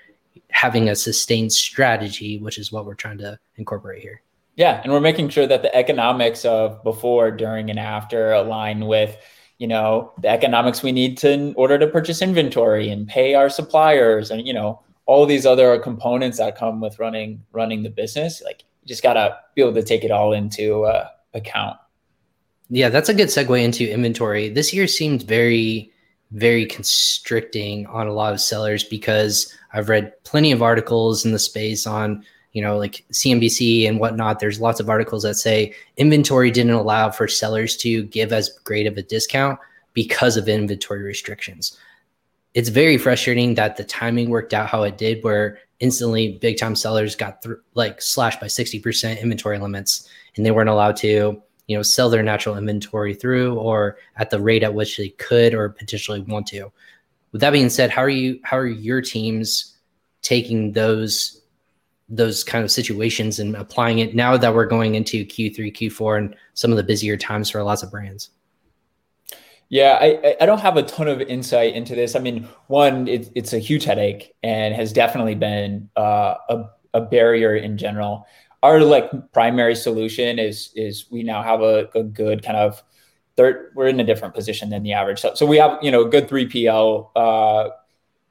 [0.49, 4.22] having a sustained strategy, which is what we're trying to incorporate here.
[4.55, 9.17] Yeah, and we're making sure that the economics of before, during, and after align with
[9.57, 13.49] you know the economics we need to in order to purchase inventory and pay our
[13.49, 18.41] suppliers and you know all these other components that come with running running the business.
[18.43, 21.77] Like you just gotta be able to take it all into uh, account.
[22.69, 24.49] Yeah that's a good segue into inventory.
[24.49, 25.93] This year seemed very
[26.33, 31.37] very constricting on a lot of sellers because i've read plenty of articles in the
[31.37, 36.49] space on you know like cnbc and whatnot there's lots of articles that say inventory
[36.49, 39.59] didn't allow for sellers to give as great of a discount
[39.93, 41.77] because of inventory restrictions
[42.53, 46.75] it's very frustrating that the timing worked out how it did, where instantly big time
[46.75, 51.77] sellers got th- like slashed by 60% inventory limits and they weren't allowed to, you
[51.77, 55.69] know, sell their natural inventory through or at the rate at which they could or
[55.69, 56.71] potentially want to.
[57.31, 59.75] With that being said, how are you, how are your teams
[60.21, 61.41] taking those,
[62.09, 66.35] those kind of situations and applying it now that we're going into Q3, Q4 and
[66.53, 68.29] some of the busier times for lots of brands?
[69.69, 72.15] Yeah, I, I don't have a ton of insight into this.
[72.15, 77.01] I mean, one, it, it's a huge headache and has definitely been uh, a, a
[77.01, 78.27] barrier in general.
[78.61, 82.83] Our like primary solution is is we now have a, a good kind of
[83.35, 83.71] third.
[83.75, 85.19] We're in a different position than the average.
[85.19, 87.69] So, so we have you know good three PL uh,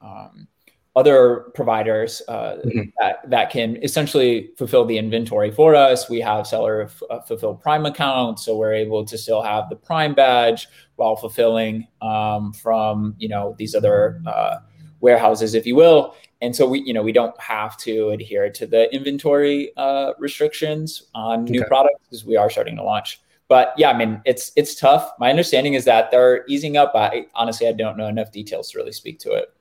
[0.01, 0.47] um,
[0.95, 2.81] other providers uh, mm-hmm.
[2.99, 6.07] that, that can essentially fulfill the inventory for us.
[6.07, 9.75] We have seller f- uh, fulfilled Prime accounts, so we're able to still have the
[9.75, 14.57] Prime badge while fulfilling um, from you know these other uh,
[14.99, 16.15] warehouses, if you will.
[16.41, 21.03] And so we you know we don't have to adhere to the inventory uh, restrictions
[21.15, 21.67] on new okay.
[21.67, 23.19] products because we are starting to launch.
[23.47, 25.11] But yeah, I mean it's it's tough.
[25.17, 26.91] My understanding is that they're easing up.
[26.93, 29.53] I honestly I don't know enough details to really speak to it.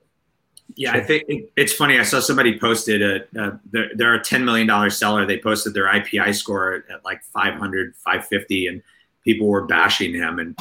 [0.77, 1.25] Yeah, I think
[1.57, 1.99] it's funny.
[1.99, 5.27] I saw somebody posted a, a they're, they're, a $10 million seller.
[5.27, 8.83] They posted their IPI score at like 500, 550, and
[9.25, 10.39] people were bashing him.
[10.39, 10.59] And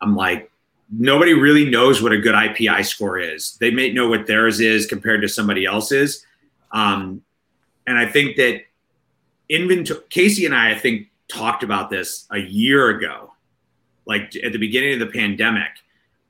[0.00, 0.50] I'm like,
[0.90, 3.56] nobody really knows what a good IPI score is.
[3.60, 6.24] They may know what theirs is compared to somebody else's.
[6.72, 7.22] Um,
[7.86, 8.62] and I think that
[9.48, 13.32] inventory, Casey and I, I think, talked about this a year ago,
[14.06, 15.70] like at the beginning of the pandemic,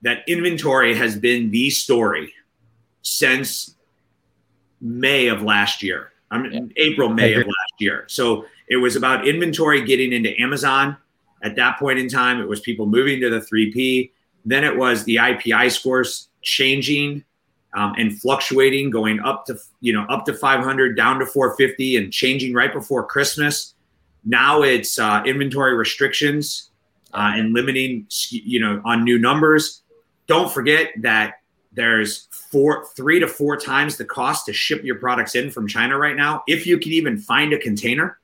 [0.02, 2.32] that inventory has been the story
[3.02, 3.76] since
[4.80, 6.12] May of last year.
[6.30, 6.84] I mean, yeah.
[6.84, 8.04] April, May of last year.
[8.08, 10.96] So it was about inventory getting into Amazon.
[11.42, 14.10] At that point in time, it was people moving to the 3P.
[14.44, 17.24] Then it was the IPI scores changing
[17.74, 22.12] um, and fluctuating, going up to you know up to 500, down to 450, and
[22.12, 23.74] changing right before Christmas.
[24.24, 26.70] Now it's uh, inventory restrictions
[27.12, 29.82] uh, and limiting you know on new numbers.
[30.26, 31.41] Don't forget that
[31.74, 35.96] there's four, three to four times the cost to ship your products in from China
[35.96, 36.42] right now.
[36.46, 38.18] If you can even find a container,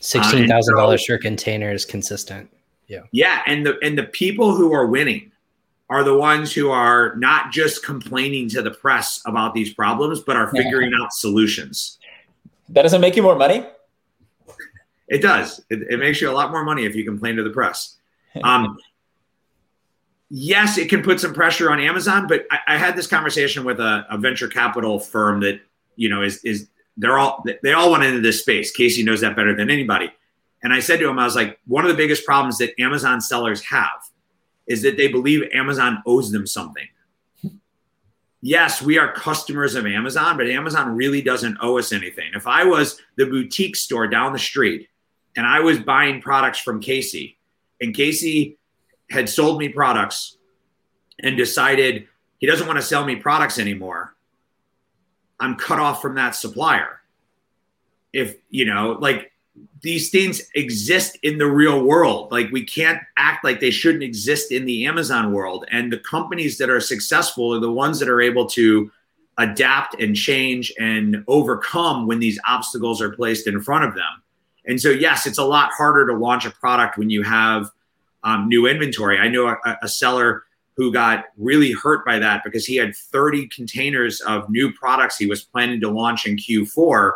[0.00, 2.50] sixteen thousand uh, dollars for a container is consistent.
[2.88, 5.32] Yeah, yeah, and the and the people who are winning
[5.88, 10.36] are the ones who are not just complaining to the press about these problems, but
[10.36, 11.98] are figuring out solutions.
[12.68, 13.66] That doesn't make you more money.
[15.08, 15.60] It does.
[15.68, 17.96] It, it, makes you a lot more money if you complain to the press.
[18.44, 18.78] Um,
[20.30, 23.80] yes, it can put some pressure on Amazon, but I, I had this conversation with
[23.80, 25.60] a, a, venture capital firm that
[25.96, 28.70] you know is is they're all they all went into this space.
[28.70, 30.10] Casey knows that better than anybody.
[30.62, 33.20] And I said to him, I was like, one of the biggest problems that Amazon
[33.20, 34.10] sellers have
[34.66, 36.86] is that they believe Amazon owes them something.
[38.42, 42.30] Yes, we are customers of Amazon, but Amazon really doesn't owe us anything.
[42.34, 44.88] If I was the boutique store down the street
[45.34, 47.38] and I was buying products from Casey,
[47.80, 48.58] and Casey
[49.10, 50.36] had sold me products
[51.20, 52.06] and decided
[52.38, 54.14] he doesn't want to sell me products anymore,
[55.38, 57.00] I'm cut off from that supplier.
[58.12, 59.32] If, you know, like
[59.82, 62.30] these things exist in the real world.
[62.30, 65.64] Like we can't act like they shouldn't exist in the Amazon world.
[65.70, 68.90] And the companies that are successful are the ones that are able to
[69.38, 74.22] adapt and change and overcome when these obstacles are placed in front of them.
[74.66, 77.70] And so, yes, it's a lot harder to launch a product when you have
[78.24, 79.18] um, new inventory.
[79.18, 80.44] I know a, a seller
[80.76, 85.26] who got really hurt by that because he had 30 containers of new products he
[85.26, 87.12] was planning to launch in Q4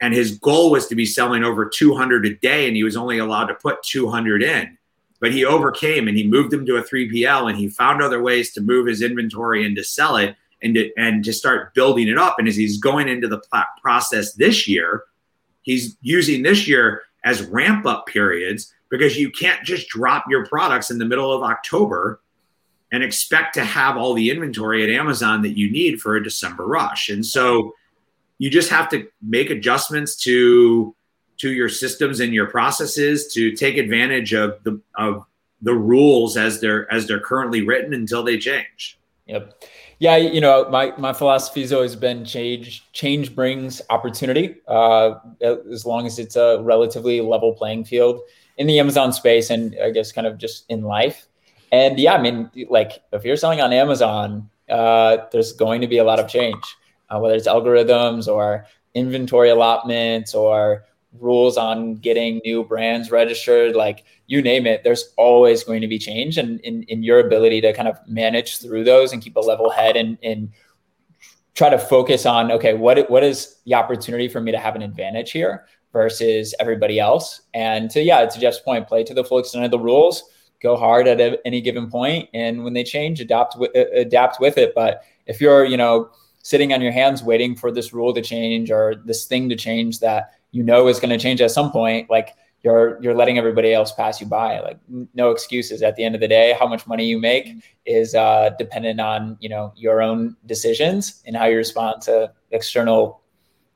[0.00, 3.18] and his goal was to be selling over 200 a day and he was only
[3.18, 4.76] allowed to put 200 in
[5.20, 8.52] but he overcame and he moved them to a 3pl and he found other ways
[8.52, 12.18] to move his inventory and to sell it and to, and to start building it
[12.18, 13.40] up and as he's going into the
[13.80, 15.04] process this year
[15.62, 20.90] he's using this year as ramp up periods because you can't just drop your products
[20.90, 22.20] in the middle of october
[22.90, 26.66] and expect to have all the inventory at amazon that you need for a december
[26.66, 27.74] rush and so
[28.38, 30.94] you just have to make adjustments to
[31.38, 35.24] to your systems and your processes to take advantage of the of
[35.62, 38.98] the rules as they're as they're currently written until they change.
[39.26, 39.64] Yep.
[40.00, 44.56] Yeah, you know, my my philosophy has always been change change brings opportunity.
[44.66, 48.20] Uh, as long as it's a relatively level playing field
[48.58, 51.26] in the Amazon space and I guess kind of just in life.
[51.72, 55.98] And yeah, I mean, like if you're selling on Amazon, uh, there's going to be
[55.98, 56.62] a lot of change
[57.10, 60.84] uh, whether it's algorithms or inventory allotments or
[61.18, 65.98] rules on getting new brands registered like you name it there's always going to be
[65.98, 69.40] change and in, in your ability to kind of manage through those and keep a
[69.40, 70.50] level head and, and
[71.54, 74.82] try to focus on okay what what is the opportunity for me to have an
[74.82, 77.42] advantage here versus everybody else.
[77.54, 80.22] And to yeah to jeff's point play to the full extent of the rules
[80.60, 84.58] go hard at a, any given point and when they change adapt with adapt with
[84.58, 84.74] it.
[84.74, 86.10] But if you're you know
[86.42, 90.00] sitting on your hands waiting for this rule to change or this thing to change
[90.00, 93.72] that you know is going to change at some point like you're you're letting everybody
[93.72, 94.60] else pass you by.
[94.60, 94.78] Like
[95.14, 95.82] no excuses.
[95.82, 97.54] At the end of the day how much money you make
[97.86, 103.22] is uh, dependent on you know your own decisions and how you respond to external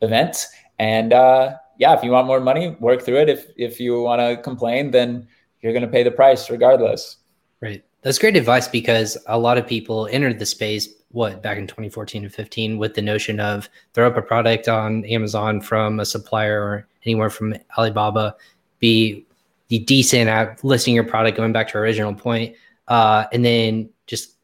[0.00, 0.48] events.
[0.78, 3.28] And uh, yeah if you want more money work through it.
[3.28, 5.26] If if you want to complain then
[5.60, 7.16] you're going to pay the price regardless.
[7.60, 7.84] Right.
[8.02, 12.24] That's great advice because a lot of people entered the space what back in 2014
[12.24, 16.60] and 15 with the notion of throw up a product on Amazon from a supplier
[16.62, 18.34] or anywhere from Alibaba,
[18.78, 19.26] be
[19.68, 22.54] be decent at listing your product, going back to our original point,
[22.88, 24.36] uh, and then just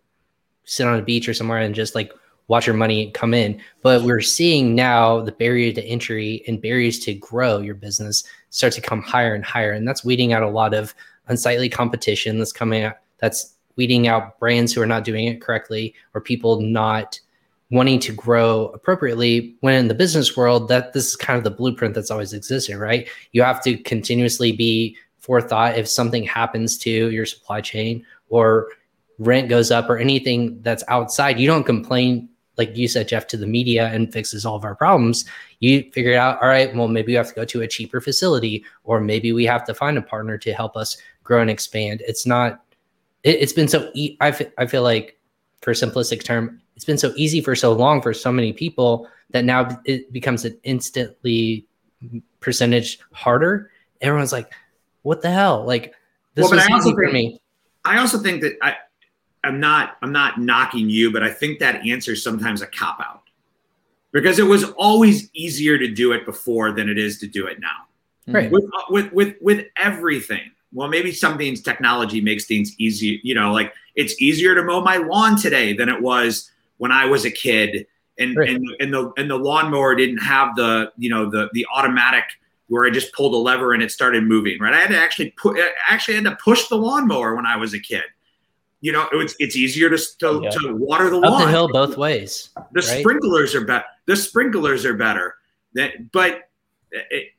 [0.64, 2.12] sit on a beach or somewhere and just like
[2.48, 3.60] watch your money come in.
[3.82, 8.72] But we're seeing now the barrier to entry and barriers to grow your business start
[8.72, 10.94] to come higher and higher, and that's weeding out a lot of
[11.28, 12.96] unsightly competition that's coming out.
[13.18, 17.20] That's weeding out brands who are not doing it correctly or people not
[17.70, 21.50] wanting to grow appropriately when in the business world that this is kind of the
[21.50, 26.90] blueprint that's always existed right you have to continuously be forethought if something happens to
[26.90, 28.68] your supply chain or
[29.18, 32.28] rent goes up or anything that's outside you don't complain
[32.58, 35.24] like you said jeff to the media and fixes all of our problems
[35.60, 38.64] you figure out all right well maybe we have to go to a cheaper facility
[38.84, 40.98] or maybe we have to find a partner to help us
[41.28, 42.02] grow and expand.
[42.08, 42.64] It's not
[43.22, 45.20] it, has been so e- I, f- I feel like
[45.60, 49.44] for simplistic term it's been so easy for so long for so many people that
[49.44, 51.66] now it becomes an instantly
[52.40, 53.70] percentage harder.
[54.00, 54.52] Everyone's like
[55.02, 55.64] what the hell?
[55.64, 55.94] Like
[56.34, 57.40] this well, was easy for me.
[57.84, 58.74] I also think that i
[59.44, 63.00] i'm not i'm not knocking you but i think that answer is sometimes a cop
[63.00, 63.22] out
[64.12, 67.60] because it was always easier to do it before than it is to do it
[67.60, 67.86] now
[68.26, 68.34] hmm.
[68.34, 73.18] right with uh, with with, with everything well, maybe some things technology makes things easier.
[73.22, 77.06] You know, like it's easier to mow my lawn today than it was when I
[77.06, 77.86] was a kid,
[78.18, 78.50] and right.
[78.50, 82.24] and and the and the lawnmower didn't have the you know the the automatic
[82.68, 84.58] where I just pulled a lever and it started moving.
[84.60, 85.58] Right, I had to actually put
[85.88, 88.04] actually had to push the lawnmower when I was a kid.
[88.80, 90.50] You know, it's it's easier to to, yeah.
[90.50, 91.42] to water the Up lawn.
[91.42, 92.50] the hill both ways.
[92.72, 93.00] The right?
[93.00, 93.84] sprinklers are better.
[94.06, 95.34] The sprinklers are better.
[95.74, 96.48] That, but
[96.92, 97.32] it,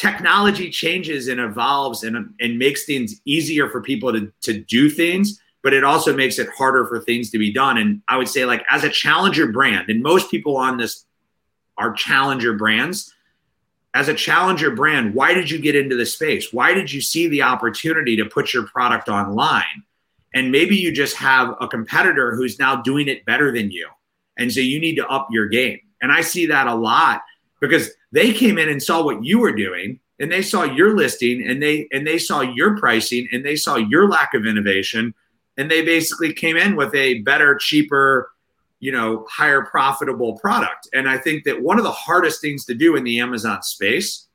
[0.00, 5.38] technology changes and evolves and, and makes things easier for people to, to do things
[5.62, 8.46] but it also makes it harder for things to be done and i would say
[8.46, 11.04] like as a challenger brand and most people on this
[11.76, 13.14] are challenger brands
[13.92, 17.28] as a challenger brand why did you get into the space why did you see
[17.28, 19.84] the opportunity to put your product online
[20.34, 23.88] and maybe you just have a competitor who's now doing it better than you.
[24.38, 25.80] And so you need to up your game.
[26.02, 27.22] And i see that a lot
[27.60, 31.46] because they came in and saw what you were doing and they saw your listing
[31.46, 35.14] and they and they saw your pricing and they saw your lack of innovation.
[35.56, 38.30] And they basically came in with a better cheaper
[38.78, 40.88] you know higher profitable product.
[40.94, 44.26] And i think that one of the hardest things to do in the amazon space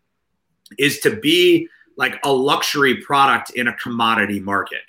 [0.78, 1.68] is to be
[1.98, 4.82] like a luxury product in a commodity market,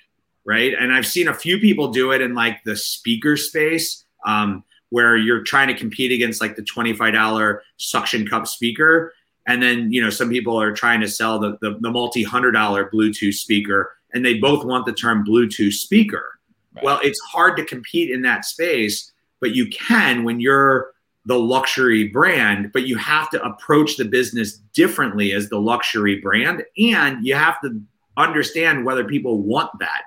[0.47, 0.73] right?
[0.79, 4.03] And I've seen a few people do it in like the speaker space.
[4.25, 9.11] Um, where you're trying to compete against like the $25 suction cup speaker
[9.47, 12.89] and then you know some people are trying to sell the, the, the multi-hundred dollar
[12.91, 16.39] bluetooth speaker and they both want the term bluetooth speaker
[16.75, 16.83] right.
[16.83, 20.91] well it's hard to compete in that space but you can when you're
[21.25, 26.63] the luxury brand but you have to approach the business differently as the luxury brand
[26.77, 27.81] and you have to
[28.17, 30.03] understand whether people want that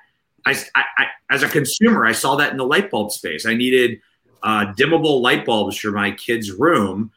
[0.46, 4.00] I, I, as a consumer i saw that in the light bulb space i needed
[4.42, 7.10] uh, dimmable light bulbs for my kids room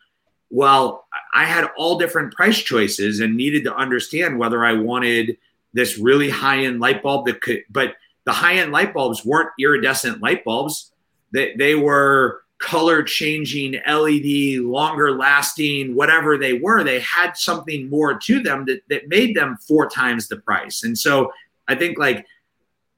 [0.54, 5.36] well, I had all different price choices and needed to understand whether I wanted
[5.74, 7.96] this really high end light bulb that could, but
[8.26, 10.92] the high end light bulbs weren't iridescent light bulbs.
[11.32, 16.84] They, they were color changing, LED, longer lasting, whatever they were.
[16.84, 20.84] They had something more to them that, that made them four times the price.
[20.84, 21.32] And so
[21.68, 22.28] I think like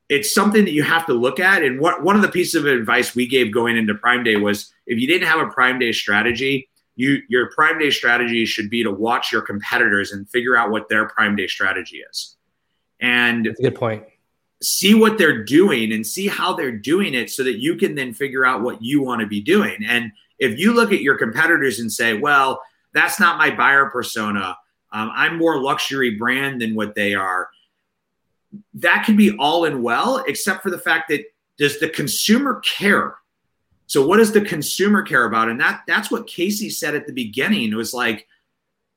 [0.09, 1.63] it's something that you have to look at.
[1.63, 4.71] And what one of the pieces of advice we gave going into Prime Day was
[4.85, 8.83] if you didn't have a Prime Day strategy, you your prime day strategy should be
[8.83, 12.37] to watch your competitors and figure out what their prime day strategy is.
[12.99, 14.03] And That's a good point.
[14.61, 18.13] see what they're doing and see how they're doing it so that you can then
[18.13, 19.83] figure out what you want to be doing.
[19.85, 22.61] And if you look at your competitors and say well
[22.93, 24.57] that's not my buyer persona.
[24.93, 27.49] Um, i'm more luxury brand than what they are
[28.73, 31.23] that can be all in well except for the fact that
[31.57, 33.15] does the consumer care
[33.87, 35.49] so what does the consumer care about?
[35.49, 37.71] And that that's what Casey said at the beginning.
[37.71, 38.27] It was like,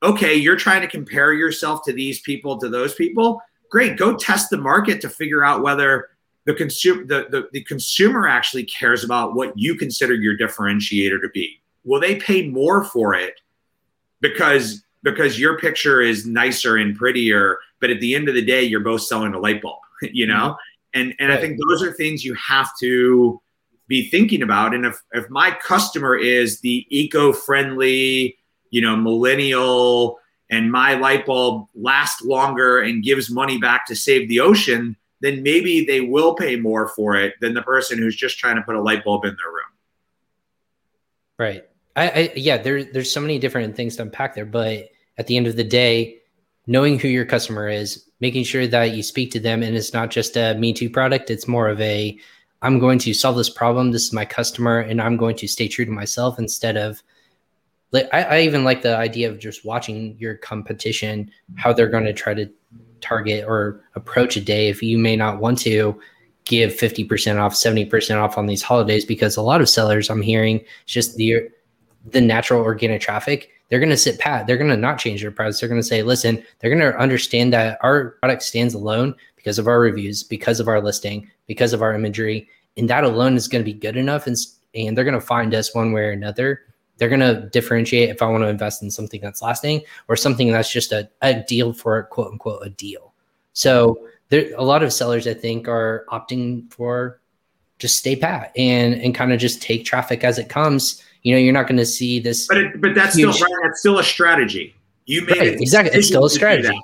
[0.02, 3.42] okay, you're trying to compare yourself to these people, to those people.
[3.70, 6.08] Great, go test the market to figure out whether
[6.46, 11.28] the consumer the, the, the consumer actually cares about what you consider your differentiator to
[11.34, 11.60] be.
[11.84, 13.40] Will they pay more for it
[14.20, 18.62] because because your picture is nicer and prettier, but at the end of the day,
[18.62, 20.34] you're both selling a light bulb, you know?
[20.34, 21.00] Mm-hmm.
[21.00, 21.38] And and right.
[21.38, 23.40] I think those are things you have to
[23.88, 24.74] be thinking about.
[24.74, 28.36] And if, if my customer is the eco-friendly,
[28.70, 30.18] you know, millennial,
[30.50, 35.42] and my light bulb lasts longer and gives money back to save the ocean, then
[35.42, 38.76] maybe they will pay more for it than the person who's just trying to put
[38.76, 39.64] a light bulb in their room.
[41.38, 41.67] Right.
[41.98, 45.36] I, I yeah, there, there's so many different things to unpack there, but at the
[45.36, 46.18] end of the day,
[46.66, 50.10] knowing who your customer is, making sure that you speak to them and it's not
[50.10, 52.18] just a me too product, it's more of a
[52.62, 53.92] I'm going to solve this problem.
[53.92, 57.02] This is my customer, and I'm going to stay true to myself instead of.
[57.90, 62.04] Like, I, I even like the idea of just watching your competition, how they're going
[62.04, 62.50] to try to
[63.00, 64.68] target or approach a day.
[64.68, 65.98] If you may not want to
[66.44, 70.62] give 50% off, 70% off on these holidays, because a lot of sellers I'm hearing
[70.84, 71.48] just the
[72.12, 74.46] the natural organic traffic they're going to sit pat.
[74.46, 75.60] They're going to not change their price.
[75.60, 79.58] They're going to say, listen, they're going to understand that our product stands alone because
[79.58, 83.48] of our reviews, because of our listing, because of our imagery, and that alone is
[83.48, 84.26] going to be good enough.
[84.26, 84.36] And
[84.74, 86.62] and they're going to find us one way or another.
[86.98, 90.50] They're going to differentiate if I want to invest in something that's lasting or something
[90.50, 93.12] that's just a, a deal for quote unquote a deal.
[93.52, 93.98] So
[94.28, 97.20] there a lot of sellers I think are opting for
[97.78, 101.02] just stay pat and and kind of just take traffic as it comes.
[101.22, 102.46] You know, you're not going to see this.
[102.46, 103.60] But it, but that's huge, still right.
[103.64, 104.74] That's still a strategy.
[105.06, 105.98] You made right, exactly.
[105.98, 106.80] It's still a strategy.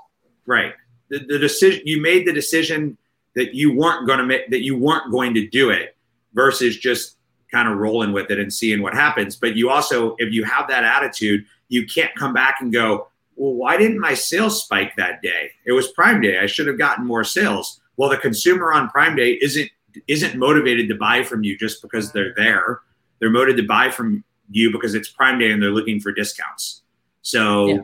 [0.46, 0.74] Right
[1.08, 2.96] the, the decision you made the decision
[3.34, 5.96] that you weren't going to make that you weren't going to do it
[6.32, 7.16] versus just
[7.50, 10.68] kind of rolling with it and seeing what happens but you also if you have
[10.68, 15.22] that attitude you can't come back and go well why didn't my sales spike that
[15.22, 18.88] day it was prime day i should have gotten more sales well the consumer on
[18.90, 19.70] prime day isn't
[20.08, 22.80] isn't motivated to buy from you just because they're there
[23.20, 26.82] they're motivated to buy from you because it's prime day and they're looking for discounts
[27.24, 27.78] so yeah.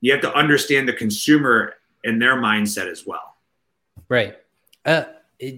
[0.00, 1.74] you have to understand the consumer
[2.04, 3.36] and their mindset as well.
[4.08, 4.36] Right.
[4.86, 5.04] Uh,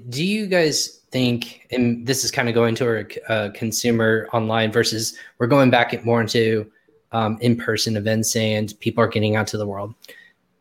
[0.08, 4.72] do you guys think, and this is kind of going to our uh, consumer online
[4.72, 6.70] versus we're going back more into
[7.12, 9.94] um, in-person events and people are getting out to the world.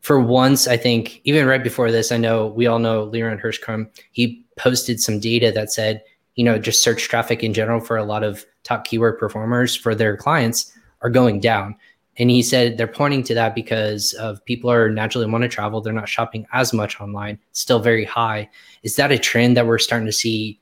[0.01, 3.89] For once, I think even right before this, I know we all know Liran Hirschkorn.
[4.11, 6.03] He posted some data that said,
[6.37, 9.93] you know, just search traffic in general for a lot of top keyword performers for
[9.93, 10.71] their clients
[11.01, 11.75] are going down.
[12.19, 15.81] And he said they're pointing to that because of people are naturally want to travel.
[15.81, 18.49] They're not shopping as much online, still very high.
[18.83, 20.59] Is that a trend that we're starting to see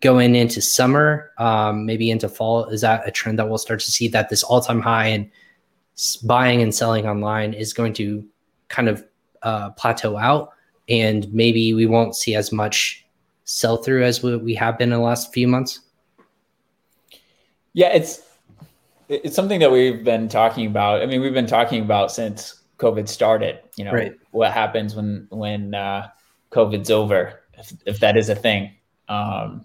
[0.00, 2.66] going into summer, um, maybe into fall?
[2.66, 5.28] Is that a trend that we'll start to see that this all time high and
[6.24, 8.24] buying and selling online is going to
[8.68, 9.04] kind of
[9.42, 10.50] uh, plateau out?
[10.88, 13.04] And maybe we won't see as much
[13.48, 15.80] sell through as we have been in the last few months?
[17.72, 18.20] Yeah, it's
[19.08, 21.00] it's something that we've been talking about.
[21.00, 23.60] I mean, we've been talking about since COVID started.
[23.76, 24.12] You know, Right.
[24.32, 26.08] what happens when when uh,
[26.52, 28.72] COVID's over, if, if that is a thing.
[29.08, 29.64] Um,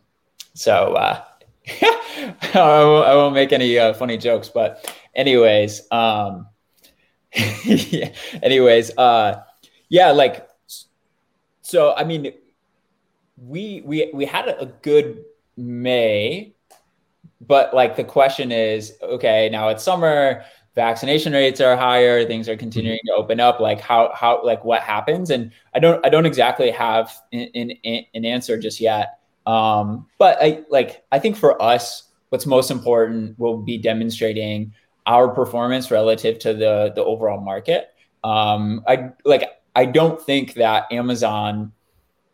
[0.54, 1.22] so uh,
[1.82, 6.48] I, won't, I won't make any uh, funny jokes, but anyways, um,
[7.66, 9.44] yeah, anyways, uh,
[9.90, 10.48] yeah, like
[11.64, 11.94] so.
[11.96, 12.32] I mean,
[13.48, 15.24] we we we had a good
[15.58, 16.54] May,
[17.42, 20.44] but like the question is, okay, now it's summer,
[20.76, 23.60] vaccination rates are higher, things are continuing to open up.
[23.60, 25.30] Like how how like what happens?
[25.30, 29.20] And I don't I don't exactly have an, an, an answer just yet.
[29.46, 34.74] Um, but I like I think for us, what's most important will be demonstrating
[35.06, 37.90] our performance relative to the the overall market.
[38.24, 41.74] Um, I like I don't think that Amazon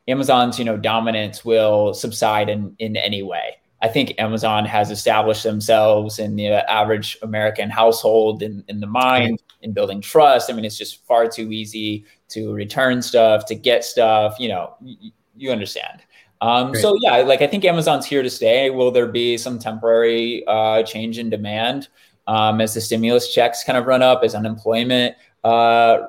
[0.10, 3.56] Amazon's you know dominance will subside in in any way.
[3.82, 9.42] I think Amazon has established themselves in the average American household in, in the mind
[9.62, 10.50] in building trust.
[10.50, 14.36] I mean, it's just far too easy to return stuff, to get stuff.
[14.38, 16.02] You know, you, you understand.
[16.42, 18.70] Um, so yeah, like I think Amazon's here to stay.
[18.70, 21.88] Will there be some temporary uh, change in demand
[22.28, 26.00] um, as the stimulus checks kind of run up, as unemployment uh,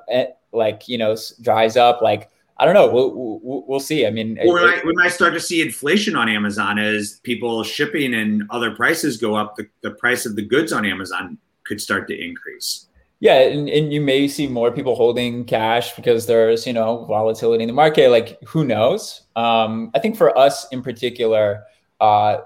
[0.53, 2.01] like you know dries up?
[2.01, 2.31] Like
[2.61, 2.91] I don't know.
[2.93, 4.07] We'll we'll, we'll see.
[4.07, 7.65] I mean, well, we, might, we might start to see inflation on Amazon as people
[7.65, 9.57] shipping and other prices go up.
[9.57, 12.87] The, the price of the goods on Amazon could start to increase.
[13.21, 17.63] Yeah, and, and you may see more people holding cash because there's you know volatility
[17.63, 18.11] in the market.
[18.11, 19.23] Like who knows?
[19.37, 21.65] Um, I think for us in particular,
[21.99, 22.39] uh,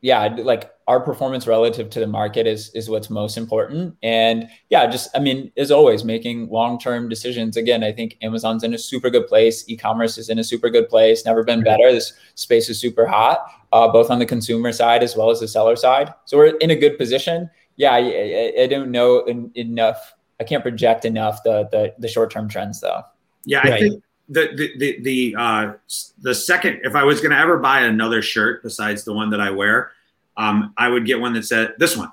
[0.00, 3.96] yeah, like our performance relative to the market is is what's most important.
[4.02, 7.56] And yeah, just I mean, as always, making long term decisions.
[7.56, 9.64] Again, I think Amazon's in a super good place.
[9.68, 11.24] E-commerce is in a super good place.
[11.24, 11.90] Never been better.
[11.90, 15.48] This space is super hot, uh, both on the consumer side as well as the
[15.48, 16.12] seller side.
[16.26, 20.14] So we're in a good position yeah, I, I, I don't know en- enough.
[20.40, 23.02] I can't project enough the the, the short term trends though.
[23.44, 25.72] Yeah, I think the the the the, uh,
[26.20, 29.40] the second if I was going to ever buy another shirt besides the one that
[29.40, 29.92] I wear,
[30.36, 32.10] um, I would get one that said this one.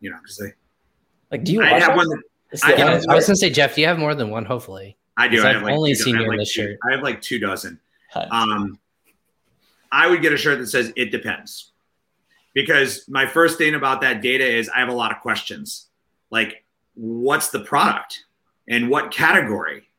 [0.00, 0.42] You know, because
[1.30, 1.62] like, do you?
[1.62, 2.08] I have one.
[2.08, 2.22] That,
[2.62, 4.44] I, I, I, was going to say, Jeff, do you have more than one?
[4.44, 5.42] Hopefully, I do.
[5.42, 6.78] I I've like only seen you like this two, shirt.
[6.86, 7.80] I have like two dozen.
[8.30, 8.78] Um,
[9.90, 11.72] I would get a shirt that says "It depends."
[12.54, 15.88] because my first thing about that data is I have a lot of questions.
[16.30, 16.64] Like,
[16.94, 18.24] what's the product
[18.68, 19.90] and what category?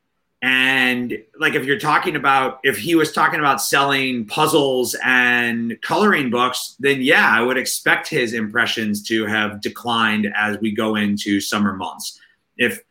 [0.42, 6.30] And like, if you're talking about, if he was talking about selling puzzles and coloring
[6.30, 11.40] books, then yeah, I would expect his impressions to have declined as we go into
[11.40, 12.20] summer months.
[12.58, 12.82] If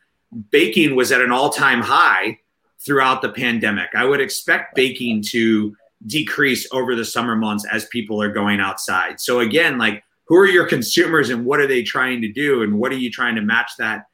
[0.50, 2.39] baking was at an all time high
[2.80, 5.76] throughout the pandemic, I would expect baking to
[6.08, 9.20] decrease over the summer months as people are going outside.
[9.20, 12.80] So again, like who are your consumers and what are they trying to do and
[12.80, 14.08] what are you trying to match that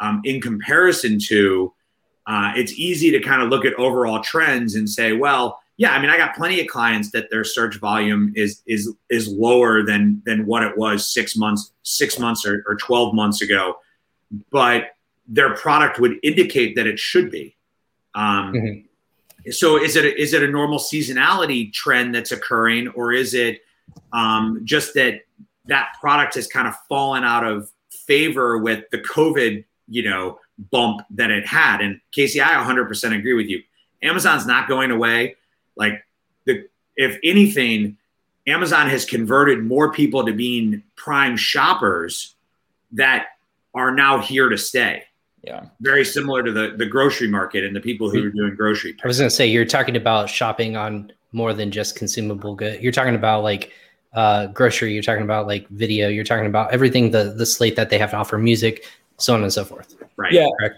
[0.00, 1.74] um, in comparison to?
[2.30, 6.00] Uh, it's easy to kind of look at overall trends and say, well, yeah, I
[6.00, 10.22] mean, I got plenty of clients that their search volume is is is lower than
[10.26, 13.78] than what it was six months six months or, or twelve months ago,
[14.50, 14.90] but
[15.26, 17.56] their product would indicate that it should be.
[18.14, 18.86] Um, mm-hmm
[19.48, 23.62] so is it a, is it a normal seasonality trend that's occurring or is it
[24.12, 25.20] um, just that
[25.66, 27.70] that product has kind of fallen out of
[28.06, 30.38] favor with the covid you know
[30.70, 31.80] bump that it had.
[31.80, 33.62] And casey i 100% agree with you.
[34.02, 35.36] Amazon's not going away.
[35.76, 36.04] Like
[36.46, 37.96] the if anything
[38.46, 42.34] amazon has converted more people to being prime shoppers
[42.92, 43.28] that
[43.74, 45.04] are now here to stay.
[45.42, 45.66] Yeah.
[45.80, 48.96] Very similar to the the grocery market and the people who are doing grocery.
[49.02, 52.82] I was going to say you're talking about shopping on more than just consumable good.
[52.82, 53.72] You're talking about like
[54.12, 54.92] uh grocery.
[54.92, 56.08] You're talking about like video.
[56.08, 58.36] You're talking about everything the the slate that they have to offer.
[58.36, 58.84] Music
[59.20, 59.96] so on and so forth.
[60.16, 60.32] Right.
[60.32, 60.48] Yeah.
[60.58, 60.76] Correct.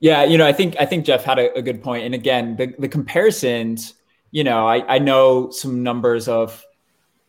[0.00, 2.04] Yeah you know i think i think jeff had a, a good point.
[2.04, 3.94] And again the, the comparisons
[4.30, 6.62] you know I, I know some numbers of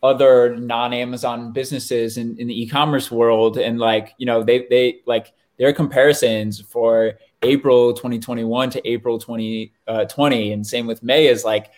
[0.02, 3.58] other non-amazon businesses in, in the e-commerce world.
[3.58, 9.72] And like you know they they like their comparisons for April 2021 to April 2020,
[9.88, 11.70] uh, and same with May is like,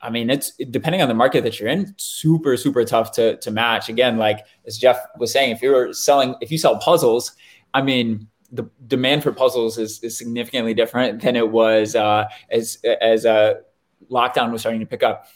[0.00, 3.50] I mean, it's depending on the market that you're in, super, super tough to, to
[3.50, 3.88] match.
[3.88, 7.32] Again, like as Jeff was saying, if you're selling, if you sell puzzles,
[7.76, 12.78] I mean, the demand for puzzles is, is significantly different than it was uh, as
[13.02, 13.54] as uh,
[14.10, 15.26] lockdown was starting to pick up.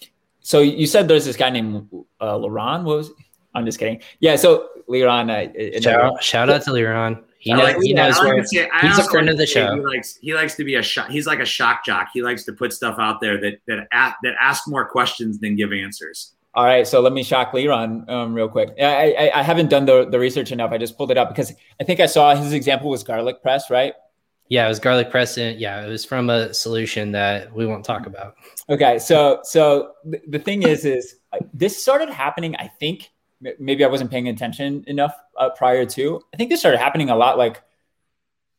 [0.40, 1.86] So you said there's this guy named
[2.18, 2.84] uh, Laurent.
[2.84, 3.10] What was?
[3.54, 4.00] I'm just kidding.
[4.20, 4.36] Yeah.
[4.36, 7.22] So Liran, uh, shout, shout out to Liran.
[7.40, 9.74] He, knows, like, he knows where say, he's a friend of the show.
[9.74, 11.10] He likes he likes to be a shock.
[11.10, 12.08] He's like a shock jock.
[12.14, 15.72] He likes to put stuff out there that that that ask more questions than give
[15.72, 16.34] answers.
[16.52, 18.74] All right, so let me shock Liran um, real quick.
[18.80, 20.72] I, I, I haven't done the, the research enough.
[20.72, 23.70] I just pulled it up because I think I saw his example was garlic press,
[23.70, 23.94] right?
[24.48, 25.38] Yeah, it was garlic press.
[25.38, 28.34] In, yeah, it was from a solution that we won't talk about.
[28.68, 31.20] Okay, so so the thing is, is
[31.54, 32.56] this started happening.
[32.56, 33.10] I think
[33.60, 36.20] maybe I wasn't paying attention enough uh, prior to.
[36.34, 37.62] I think this started happening a lot like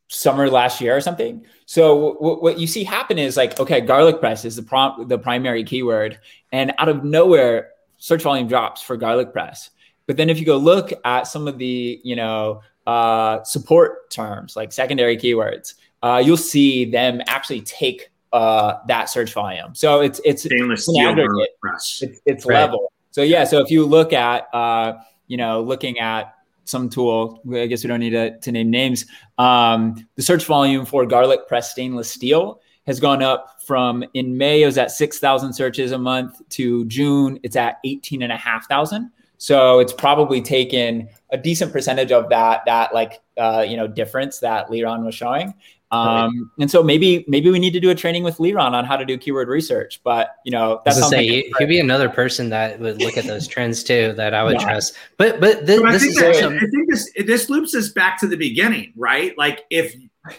[0.08, 1.46] summer last year or something.
[1.66, 5.18] So w- what you see happen is like, okay, garlic press is the prompt, the
[5.18, 6.20] primary keyword,
[6.54, 7.71] and out of nowhere,
[8.02, 9.70] search volume drops for garlic press.
[10.08, 14.56] But then if you go look at some of the, you know, uh, support terms
[14.56, 19.76] like secondary keywords, uh, you'll see them actually take uh, that search volume.
[19.76, 21.14] So it's it's stainless steel
[21.62, 21.99] press.
[22.02, 22.62] It's, it's right.
[22.62, 22.91] level.
[23.12, 24.93] So yeah, so if you look at uh,
[25.28, 26.34] you know looking at
[26.64, 29.06] some tool, I guess we don't need to, to name names.
[29.38, 34.64] Um, the search volume for garlic press stainless steel has gone up from in May
[34.64, 38.38] it was at six thousand searches a month to June it's at eighteen and a
[38.38, 39.12] half thousand.
[39.38, 44.40] So it's probably taken a decent percentage of that that like uh, you know difference
[44.40, 45.54] that Liran was showing.
[45.92, 46.48] Um, right.
[46.62, 49.04] And so maybe maybe we need to do a training with Liran on how to
[49.04, 50.00] do keyword research.
[50.04, 53.48] But you know, that's say he, would be another person that would look at those
[53.48, 54.64] trends too that I would yeah.
[54.64, 54.96] trust.
[55.18, 58.38] But but th- this is that, I think this this loops us back to the
[58.38, 59.38] beginning, right?
[59.38, 59.94] Like if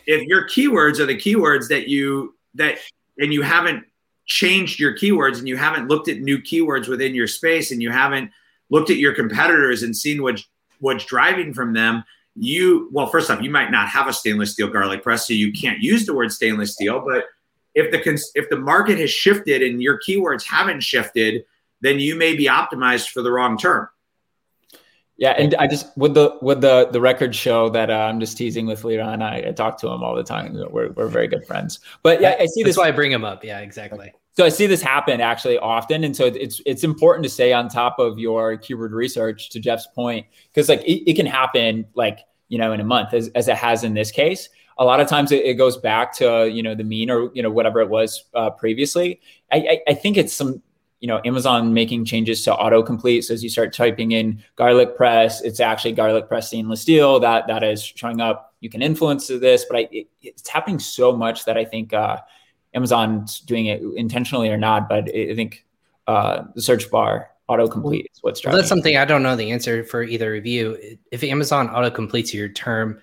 [0.06, 2.78] if your keywords are the keywords that you that
[3.18, 3.84] and you haven't
[4.24, 7.90] changed your keywords and you haven't looked at new keywords within your space and you
[7.90, 8.30] haven't
[8.70, 10.48] looked at your competitors and seen what's
[10.80, 12.02] what's driving from them
[12.34, 15.52] you well first off you might not have a stainless steel garlic press so you
[15.52, 17.24] can't use the word stainless steel but
[17.74, 21.44] if the if the market has shifted and your keywords haven't shifted
[21.80, 23.88] then you may be optimized for the wrong term.
[25.18, 28.38] Yeah and i just would the would the the record show that uh, i'm just
[28.38, 31.46] teasing with Liran I, I talk to him all the time we're, we're very good
[31.46, 31.80] friends.
[32.02, 33.44] But yeah i see this that's why i bring him up.
[33.44, 37.28] Yeah exactly so I see this happen actually often, and so it's it's important to
[37.28, 39.50] stay on top of your keyword research.
[39.50, 43.12] To Jeff's point, because like it, it, can happen like you know in a month,
[43.12, 44.48] as, as it has in this case.
[44.78, 47.42] A lot of times it, it goes back to you know the mean or you
[47.42, 49.20] know whatever it was uh, previously.
[49.52, 50.62] I, I, I think it's some
[51.00, 53.24] you know Amazon making changes to autocomplete.
[53.24, 57.48] So as you start typing in garlic press, it's actually garlic press stainless steel that
[57.48, 58.54] that is showing up.
[58.60, 61.92] You can influence this, but I, it, it's happening so much that I think.
[61.92, 62.16] Uh,
[62.74, 65.64] Amazon's doing it intentionally or not, but I think
[66.06, 68.54] uh, the search bar autocomplete is what's driving.
[68.54, 70.96] Well, that's something I don't know the answer for either of you.
[71.10, 73.00] If Amazon autocompletes your term,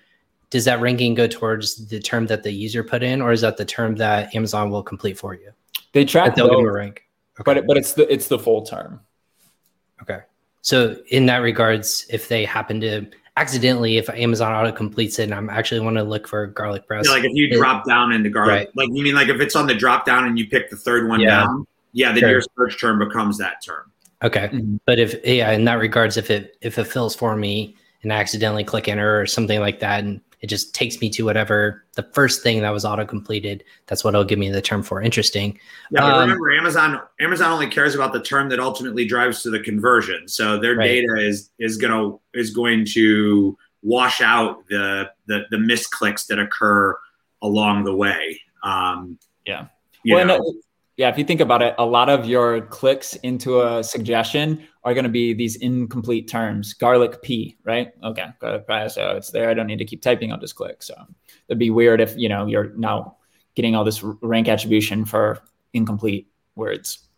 [0.50, 3.56] does that ranking go towards the term that the user put in, or is that
[3.56, 5.52] the term that Amazon will complete for you?
[5.92, 7.06] They track they'll give a rank,
[7.38, 7.42] okay.
[7.44, 9.00] but it, but it's the it's the full term.
[10.02, 10.20] Okay,
[10.62, 13.06] so in that regards, if they happen to
[13.36, 17.06] accidentally if Amazon auto completes it and I'm actually want to look for garlic press.
[17.06, 18.68] Yeah, like if you it, drop down into garlic, right.
[18.76, 21.08] like you mean like if it's on the drop down and you pick the third
[21.08, 21.40] one yeah.
[21.40, 22.30] down, yeah, then sure.
[22.30, 23.90] your search term becomes that term.
[24.22, 24.48] Okay.
[24.48, 24.76] Mm-hmm.
[24.84, 28.16] But if yeah, in that regards, if it if it fills for me and I
[28.16, 32.02] accidentally click enter or something like that and it just takes me to whatever the
[32.02, 33.62] first thing that was auto completed.
[33.86, 35.02] That's what it'll give me the term for.
[35.02, 35.58] Interesting.
[35.90, 39.60] Yeah, um, remember, Amazon Amazon only cares about the term that ultimately drives to the
[39.60, 40.28] conversion.
[40.28, 40.86] So their right.
[40.86, 46.96] data is is gonna is going to wash out the the, the misclicks that occur
[47.42, 48.40] along the way.
[48.62, 49.66] Um, yeah.
[50.06, 50.54] well,
[51.00, 54.92] yeah, if you think about it, a lot of your clicks into a suggestion are
[54.92, 56.74] going to be these incomplete terms.
[56.74, 57.90] Garlic pea, right?
[58.04, 58.86] Okay, garlic pie.
[58.88, 59.48] So it's there.
[59.48, 60.30] I don't need to keep typing.
[60.30, 60.82] I'll just click.
[60.82, 60.94] So
[61.48, 63.16] it'd be weird if you know you're now
[63.54, 65.40] getting all this rank attribution for
[65.72, 67.08] incomplete words.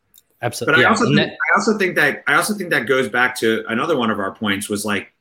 [0.42, 0.84] Absolutely.
[0.84, 3.64] But I also think, I also think that I also think that goes back to
[3.66, 5.12] another one of our points was like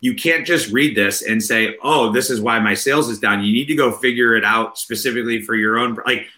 [0.00, 3.44] you can't just read this and say, "Oh, this is why my sales is down."
[3.44, 6.28] You need to go figure it out specifically for your own like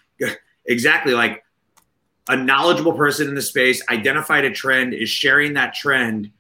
[0.67, 1.45] exactly like
[2.29, 6.31] a knowledgeable person in the space identified a trend is sharing that trend.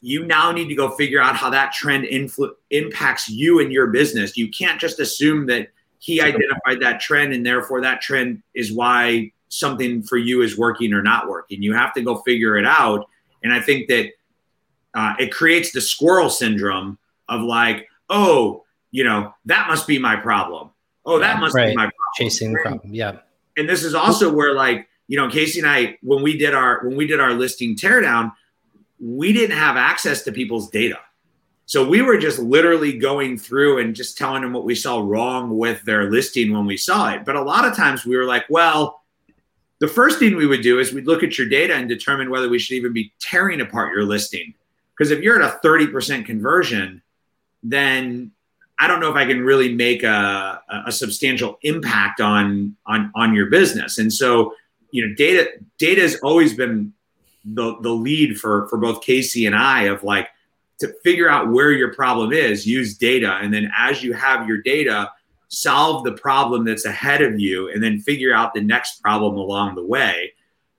[0.00, 3.88] You now need to go figure out how that trend influ- impacts you and your
[3.88, 4.36] business.
[4.36, 5.68] You can't just assume that
[5.98, 10.92] he identified that trend and therefore that trend is why something for you is working
[10.92, 11.62] or not working.
[11.62, 13.06] You have to go figure it out.
[13.42, 14.10] And i think that
[14.92, 16.98] uh, it creates the squirrel syndrome
[17.28, 20.70] of like oh you know that must be my problem.
[21.06, 21.68] Oh that must right.
[21.68, 21.94] be my problem.
[22.16, 22.92] Chasing the problem.
[22.92, 23.20] Yeah
[23.56, 26.84] and this is also where like you know casey and i when we did our
[26.86, 28.32] when we did our listing teardown
[29.00, 30.98] we didn't have access to people's data.
[31.64, 35.56] So we were just literally going through and just telling them what we saw wrong
[35.56, 37.24] with their listing when we saw it.
[37.24, 38.98] But a lot of times we were like well
[39.78, 42.50] the first thing we would do is we'd look at your data and determine whether
[42.50, 44.52] we should even be tearing apart your listing.
[44.94, 47.02] Because if you're at a 30% conversion
[47.62, 48.32] then
[48.80, 53.34] I don't know if I can really make a, a substantial impact on on on
[53.34, 53.98] your business.
[53.98, 54.54] And so,
[54.90, 56.94] you know, data data has always been
[57.44, 60.28] the the lead for for both Casey and I of like
[60.80, 64.62] to figure out where your problem is, use data, and then as you have your
[64.62, 65.10] data,
[65.48, 69.74] solve the problem that's ahead of you and then figure out the next problem along
[69.74, 70.32] the way.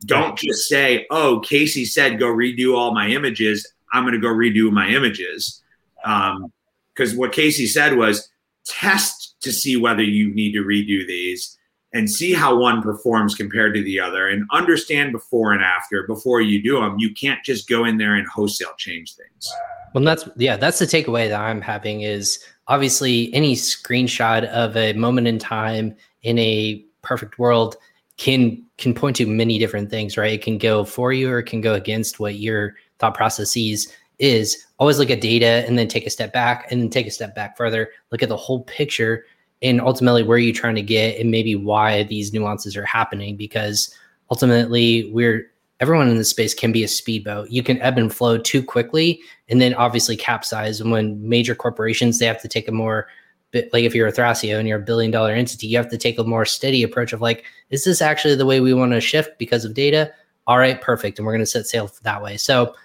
[0.06, 3.74] Don't just say, oh, Casey said go redo all my images.
[3.94, 5.62] I'm going to go redo my images.
[6.04, 6.52] Um,
[6.96, 8.30] Because what Casey said was
[8.66, 11.58] test to see whether you need to redo these
[11.94, 16.42] and see how one performs compared to the other and understand before and after before
[16.42, 16.96] you do them.
[17.00, 19.52] You can't just go in there and wholesale change things.
[19.94, 24.94] Well, that's yeah, that's the takeaway that I'm having is obviously any screenshot of a
[24.94, 27.76] moment in time in a perfect world
[28.18, 30.34] can can point to many different things, right?
[30.34, 33.94] It can go for you or it can go against what your thought processes is.
[34.22, 37.12] Is always look at data and then take a step back and then take a
[37.12, 37.90] step back further.
[38.12, 39.26] Look at the whole picture
[39.62, 43.36] and ultimately where you're you trying to get and maybe why these nuances are happening
[43.36, 43.94] because
[44.30, 47.50] ultimately we're everyone in this space can be a speedboat.
[47.50, 49.20] You can ebb and flow too quickly
[49.50, 50.80] and then obviously capsize.
[50.80, 53.08] And when major corporations, they have to take a more
[53.54, 56.18] like if you're a Thrasio and you're a billion dollar entity, you have to take
[56.18, 59.38] a more steady approach of like, is this actually the way we want to shift
[59.40, 60.14] because of data?
[60.48, 61.18] All right, perfect.
[61.20, 62.38] And we're going to set sail that way.
[62.38, 62.76] So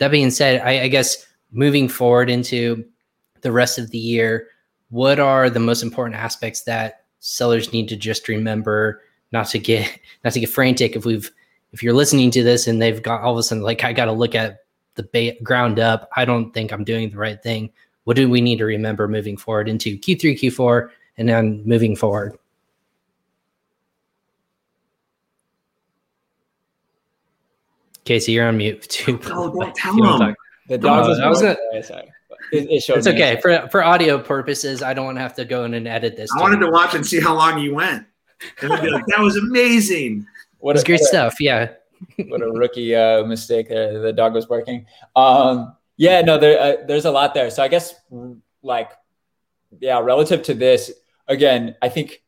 [0.00, 2.84] that being said, I, I guess moving forward into
[3.42, 4.48] the rest of the year,
[4.88, 10.00] what are the most important aspects that sellers need to just remember not to get
[10.24, 11.30] not to get frantic if we've
[11.72, 14.06] if you're listening to this and they've got all of a sudden like I got
[14.06, 14.58] to look at
[14.94, 16.08] the ba- ground up.
[16.16, 17.70] I don't think I'm doing the right thing.
[18.04, 22.36] What do we need to remember moving forward into Q3, Q4, and then moving forward?
[28.10, 29.20] Casey, you're on mute too.
[29.26, 30.34] Oh, don't tell them.
[30.66, 31.20] The dogs.
[31.20, 31.56] I was gonna.
[31.84, 32.10] Sorry.
[32.52, 34.82] It, it it's okay for for audio purposes.
[34.82, 36.28] I don't want to have to go in and edit this.
[36.36, 38.04] I wanted to watch and see how long you went,
[38.62, 40.26] and be like, "That was amazing."
[40.58, 41.36] What it's great what stuff.
[41.40, 41.68] A, yeah.
[42.26, 44.00] what a rookie uh, mistake there.
[44.00, 44.86] The dog was barking.
[45.14, 47.48] Um, yeah, no, there, uh, there's a lot there.
[47.50, 47.94] So I guess
[48.64, 48.90] like,
[49.78, 50.90] yeah, relative to this,
[51.28, 52.24] again, I think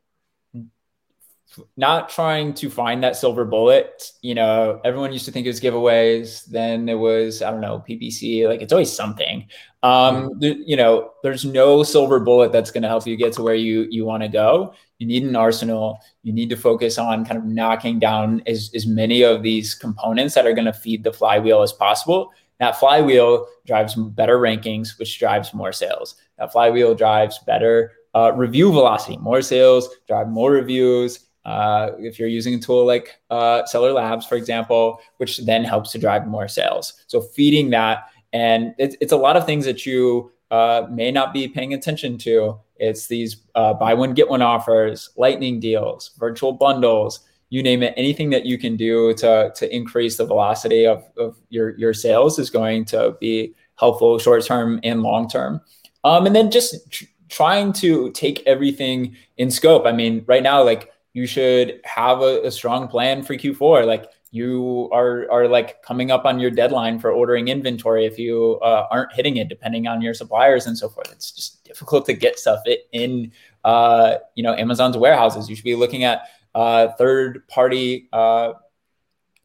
[1.77, 4.11] not trying to find that silver bullet.
[4.23, 6.47] You know, everyone used to think it was giveaways.
[6.47, 8.49] Then it was, I don't know, PPC.
[8.49, 9.47] Like it's always something.
[9.83, 10.41] Um, mm-hmm.
[10.41, 13.55] th- you know, there's no silver bullet that's going to help you get to where
[13.55, 14.75] you you want to go.
[14.99, 16.01] You need an arsenal.
[16.23, 20.35] You need to focus on kind of knocking down as, as many of these components
[20.35, 22.33] that are going to feed the flywheel as possible.
[22.61, 26.15] That flywheel drives better rankings, which drives more sales.
[26.39, 32.29] That flywheel drives better uh, review velocity, more sales, drive more reviews, uh, if you're
[32.29, 36.49] using a tool like uh, Seller Labs, for example, which then helps to drive more
[36.49, 36.95] sales.
[37.07, 41.33] So feeding that, and it's, it's a lot of things that you uh, may not
[41.33, 42.59] be paying attention to.
[42.77, 47.95] It's these uh, buy one get one offers, lightning deals, virtual bundles, you name it.
[47.97, 52.39] Anything that you can do to to increase the velocity of, of your your sales
[52.39, 55.61] is going to be helpful short term and long term.
[56.05, 59.87] Um, and then just tr- trying to take everything in scope.
[59.87, 63.87] I mean, right now, like you should have a, a, strong plan for Q4.
[63.87, 68.59] Like you are are like coming up on your deadline for ordering inventory if you
[68.63, 71.13] uh, aren't hitting it, depending on your suppliers and so forth.
[71.13, 72.61] It's just difficult to get stuff
[72.93, 73.33] in
[73.65, 75.51] uh, you know Amazon's warehouses.
[75.51, 76.23] You should be looking at
[76.55, 78.55] uh, third party uh,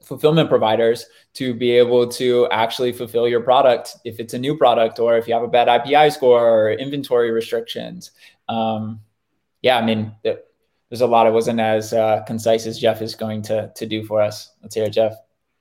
[0.04, 5.00] fulfillment providers to be able to actually fulfill your product if it's a new product
[5.00, 8.12] or if you have a bad IPI score or inventory restrictions.
[8.48, 9.02] Um,
[9.62, 10.16] yeah, I mean,
[10.90, 11.28] there's a lot.
[11.28, 14.52] It wasn't as uh, concise as Jeff is going to to do for us.
[14.62, 15.16] Let's hear it, Jeff.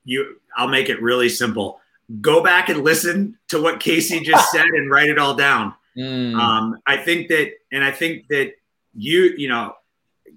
[0.05, 1.81] You, I'll make it really simple.
[2.21, 5.75] Go back and listen to what Casey just said and write it all down.
[5.97, 6.39] Mm.
[6.39, 8.53] Um, I think that, and I think that
[8.95, 9.75] you, you know,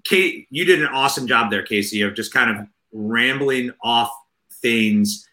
[0.02, 4.10] Kate, you did an awesome job there, Casey, of just kind of rambling off
[4.54, 5.28] things.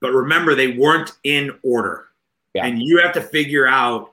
[0.00, 2.06] But remember, they weren't in order,
[2.54, 2.66] yeah.
[2.66, 4.12] and you have to figure out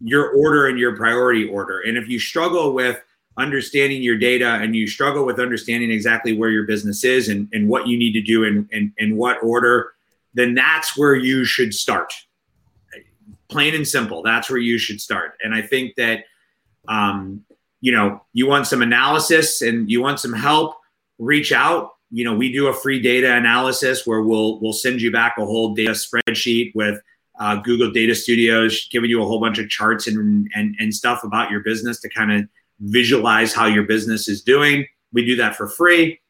[0.00, 1.80] your order and your priority order.
[1.80, 3.00] And if you struggle with
[3.36, 7.68] understanding your data and you struggle with understanding exactly where your business is and, and
[7.68, 9.92] what you need to do and in, in what order,
[10.34, 12.12] then that's where you should start.
[13.48, 15.32] Plain and simple, that's where you should start.
[15.42, 16.24] And I think that,
[16.86, 17.44] um,
[17.80, 20.76] you know, you want some analysis and you want some help,
[21.18, 21.92] reach out.
[22.10, 25.44] You know, we do a free data analysis where we'll we'll send you back a
[25.44, 27.00] whole data spreadsheet with
[27.38, 31.24] uh, Google Data Studios, giving you a whole bunch of charts and, and and stuff
[31.24, 32.48] about your business to kind of
[32.80, 34.86] visualize how your business is doing.
[35.12, 36.20] We do that for free.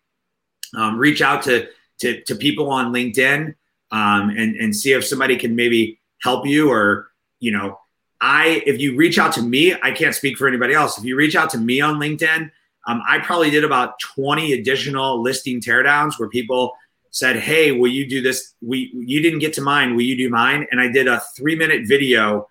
[0.76, 1.68] Um, reach out to,
[2.01, 3.55] to, to people on LinkedIn
[3.90, 7.78] um, and, and see if somebody can maybe help you or, you know,
[8.20, 10.98] I, if you reach out to me, I can't speak for anybody else.
[10.98, 12.51] If you reach out to me on LinkedIn,
[12.86, 16.74] um, I probably did about 20 additional listing teardowns where people
[17.11, 18.55] said, Hey, will you do this?
[18.61, 19.96] We, you didn't get to mine.
[19.96, 20.66] Will you do mine?
[20.70, 22.48] And I did a three minute video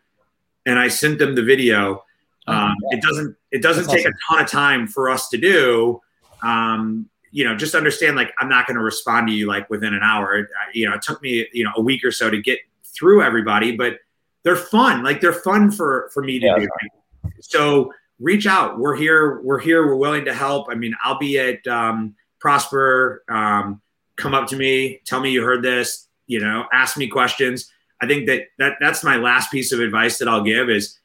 [0.65, 2.03] and I sent them the video
[2.49, 2.97] Um, yeah.
[2.97, 4.17] It doesn't it doesn't That's take awesome.
[4.31, 6.01] a ton of time for us to do.
[6.41, 9.93] Um, you know, just understand like I'm not going to respond to you like within
[9.93, 10.49] an hour.
[10.73, 13.75] You know, it took me you know a week or so to get through everybody,
[13.75, 13.99] but
[14.43, 15.03] they're fun.
[15.03, 17.31] Like they're fun for for me to yeah, do.
[17.41, 18.79] So reach out.
[18.79, 19.41] We're here.
[19.41, 19.85] We're here.
[19.85, 20.67] We're willing to help.
[20.69, 23.23] I mean, I'll be at um, Prosper.
[23.29, 23.81] Um,
[24.15, 26.07] come up to me, tell me you heard this.
[26.27, 27.71] You know, ask me questions.
[28.01, 30.99] I think that that that's my last piece of advice that I'll give is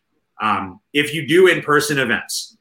[0.44, 2.56] um, if you do in person events,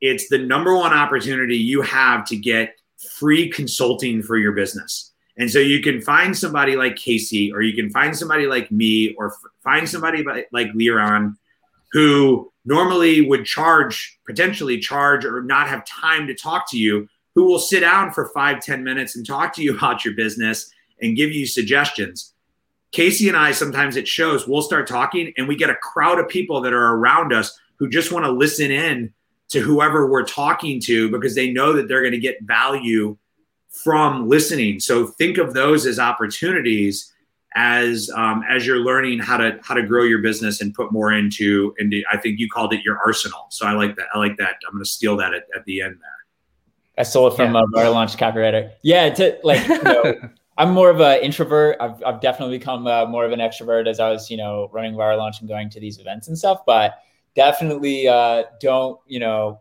[0.00, 2.74] it's the number one opportunity you have to get
[3.16, 5.12] free consulting for your business.
[5.38, 9.14] And so you can find somebody like Casey, or you can find somebody like me,
[9.16, 11.36] or f- find somebody like Liran
[11.92, 17.44] who normally would charge, potentially charge, or not have time to talk to you, who
[17.44, 21.16] will sit down for five, ten minutes and talk to you about your business and
[21.16, 22.31] give you suggestions.
[22.92, 26.28] Casey and I sometimes it shows we'll start talking and we get a crowd of
[26.28, 29.12] people that are around us who just want to listen in
[29.48, 33.16] to whoever we're talking to because they know that they're going to get value
[33.84, 34.80] from listening.
[34.80, 37.12] So think of those as opportunities
[37.54, 41.12] as um, as you're learning how to how to grow your business and put more
[41.12, 42.02] into into.
[42.10, 43.46] I think you called it your arsenal.
[43.50, 44.06] So I like that.
[44.14, 44.56] I like that.
[44.66, 46.08] I'm going to steal that at, at the end there.
[46.98, 47.88] I stole it from yeah.
[47.88, 48.70] a launch copywriter.
[48.82, 50.14] Yeah, to like you know,
[50.62, 51.76] I'm more of an introvert.
[51.80, 54.94] I've, I've definitely become uh, more of an extrovert as I was, you know, running
[54.94, 56.60] Viral Launch and going to these events and stuff.
[56.64, 57.00] But
[57.34, 59.60] definitely uh, don't, you know,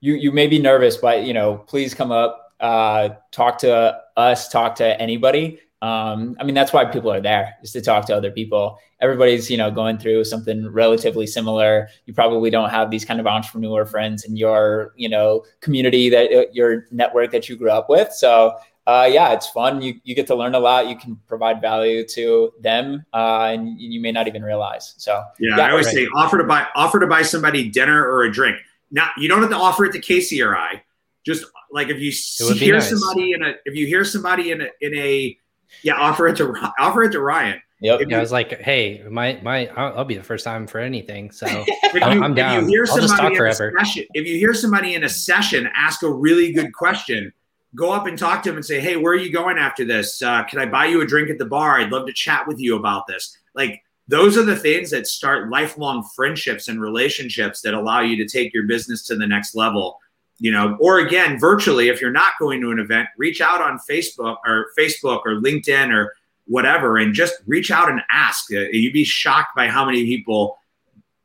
[0.00, 4.48] you you may be nervous, but you know, please come up, uh, talk to us,
[4.48, 5.60] talk to anybody.
[5.82, 8.78] Um, I mean, that's why people are there is to talk to other people.
[9.00, 11.88] Everybody's, you know, going through something relatively similar.
[12.06, 16.32] You probably don't have these kind of entrepreneur friends in your, you know, community that
[16.32, 18.12] uh, your network that you grew up with.
[18.12, 18.56] So
[18.90, 19.80] uh, yeah, it's fun.
[19.80, 20.88] You, you get to learn a lot.
[20.88, 24.94] You can provide value to them, uh, and you may not even realize.
[24.96, 25.94] So yeah, yeah I always right.
[25.94, 28.56] say offer to buy offer to buy somebody dinner or a drink.
[28.90, 30.82] Now you don't have to offer it to Casey or I.
[31.24, 32.90] Just like if you see, hear nice.
[32.90, 35.38] somebody in a if you hear somebody in a in a
[35.84, 37.62] yeah offer it to offer it to Ryan.
[37.82, 38.00] Yep.
[38.08, 41.30] Yeah, I was like, hey, my my, I'll, I'll be the first time for anything,
[41.30, 41.46] so
[42.02, 42.64] I'm, I'm, down.
[42.64, 43.72] I'll just talk forever.
[43.78, 47.32] Session, if you hear somebody in a session ask a really good question,
[47.74, 50.20] go up and talk to them and say, hey, where are you going after this?
[50.22, 51.78] Uh, can I buy you a drink at the bar?
[51.78, 53.36] I'd love to chat with you about this.
[53.54, 58.26] Like, those are the things that start lifelong friendships and relationships that allow you to
[58.26, 59.98] take your business to the next level.
[60.38, 63.78] You know, or again, virtually, if you're not going to an event, reach out on
[63.88, 66.14] Facebook or Facebook or LinkedIn or
[66.46, 68.52] whatever and just reach out and ask.
[68.52, 70.58] Uh, you'd be shocked by how many people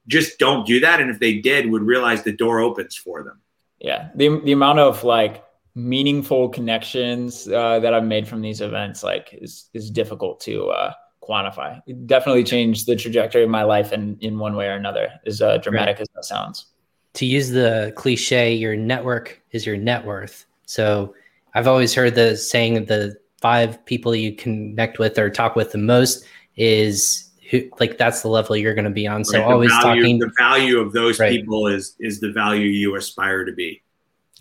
[0.08, 1.00] just don't do that.
[1.00, 3.42] And if they did, would realize the door opens for them.
[3.80, 4.10] Yeah.
[4.16, 5.45] The, the amount of like
[5.76, 10.94] meaningful connections uh, that I've made from these events like is is difficult to uh,
[11.22, 11.82] quantify.
[11.86, 15.10] It definitely changed the trajectory of my life in in one way or another.
[15.26, 16.02] As uh, dramatic right.
[16.02, 16.68] as that sounds.
[17.16, 20.46] To use the cliche, your network is your net worth.
[20.66, 21.14] So
[21.54, 25.78] I've always heard the saying the five people you connect with or talk with the
[25.78, 26.26] most
[26.58, 29.24] is who like that's the level you're going to be on.
[29.24, 31.32] So right, always value, talking the value of those right.
[31.32, 33.82] people is is the value you aspire to be.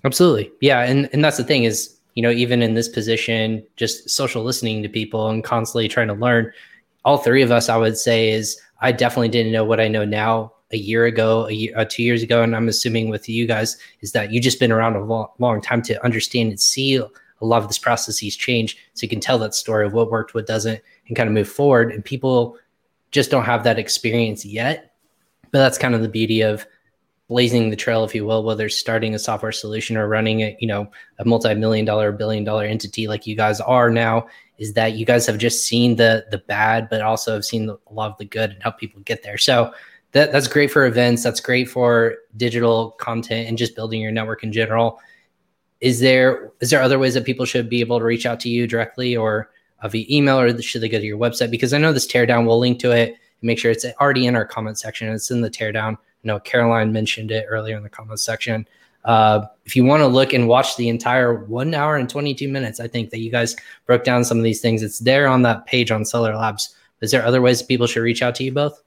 [0.04, 0.52] Absolutely.
[0.60, 0.80] Yeah.
[0.82, 4.82] And, and that's the thing is, you know, even in this position, just social listening
[4.82, 6.52] to people and constantly trying to learn,
[7.04, 10.04] all three of us, I would say, is I definitely didn't know what I know
[10.04, 12.42] now a year ago, a year, uh, two years ago.
[12.42, 15.60] And I'm assuming with you guys is that you just been around a long, long
[15.60, 17.08] time to understand and see a
[17.40, 18.76] lot of this processes change.
[18.94, 21.48] So you can tell that story of what worked, what doesn't, and kind of move
[21.48, 21.92] forward.
[21.92, 22.56] And people
[23.10, 24.94] just don't have that experience yet.
[25.50, 26.66] But that's kind of the beauty of
[27.28, 30.68] blazing the trail, if you will, whether starting a software solution or running a, you
[30.68, 34.26] know, a multi-million dollar, billion dollar entity like you guys are now,
[34.58, 37.78] is that you guys have just seen the the bad, but also have seen the,
[37.86, 39.38] a lot of the good and help people get there.
[39.38, 39.72] So
[40.12, 41.22] that that's great for events.
[41.22, 45.00] That's great for digital content and just building your network in general.
[45.80, 48.48] Is there is there other ways that people should be able to reach out to
[48.48, 49.50] you directly or
[49.88, 51.50] via email or should they go to your website?
[51.50, 53.16] Because I know this teardown, we'll link to it.
[53.42, 55.08] Make sure it's already in our comment section.
[55.12, 58.66] It's in the teardown know Caroline mentioned it earlier in the comments section.
[59.04, 62.80] Uh, if you want to look and watch the entire one hour and 22 minutes,
[62.80, 63.54] I think that you guys
[63.86, 64.82] broke down some of these things.
[64.82, 66.74] It's there on that page on Seller Labs.
[67.02, 68.82] Is there other ways people should reach out to you both?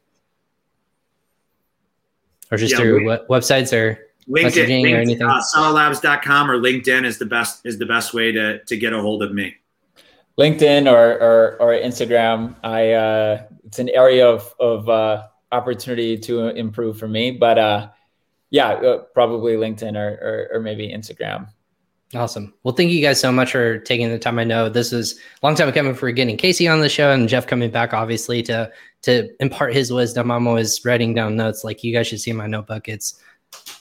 [2.51, 5.27] Or just yeah, through we, websites or LinkedIn, messaging or anything?
[5.27, 9.01] Uh, sellerlabs.com or LinkedIn is the best is the best way to to get a
[9.01, 9.55] hold of me.
[10.39, 12.55] LinkedIn or or, or Instagram.
[12.63, 17.31] I uh, it's an area of of uh, opportunity to improve for me.
[17.31, 17.89] But uh,
[18.49, 21.49] yeah, uh, probably LinkedIn or, or, or maybe Instagram.
[22.15, 22.53] Awesome.
[22.63, 24.39] Well, thank you guys so much for taking the time.
[24.39, 27.27] I know this is a long time coming for getting Casey on the show and
[27.27, 28.71] Jeff coming back, obviously, to
[29.01, 30.31] to impart his wisdom.
[30.31, 31.65] I'm always writing down notes.
[31.65, 32.88] Like you guys should see my notebook.
[32.88, 33.21] It's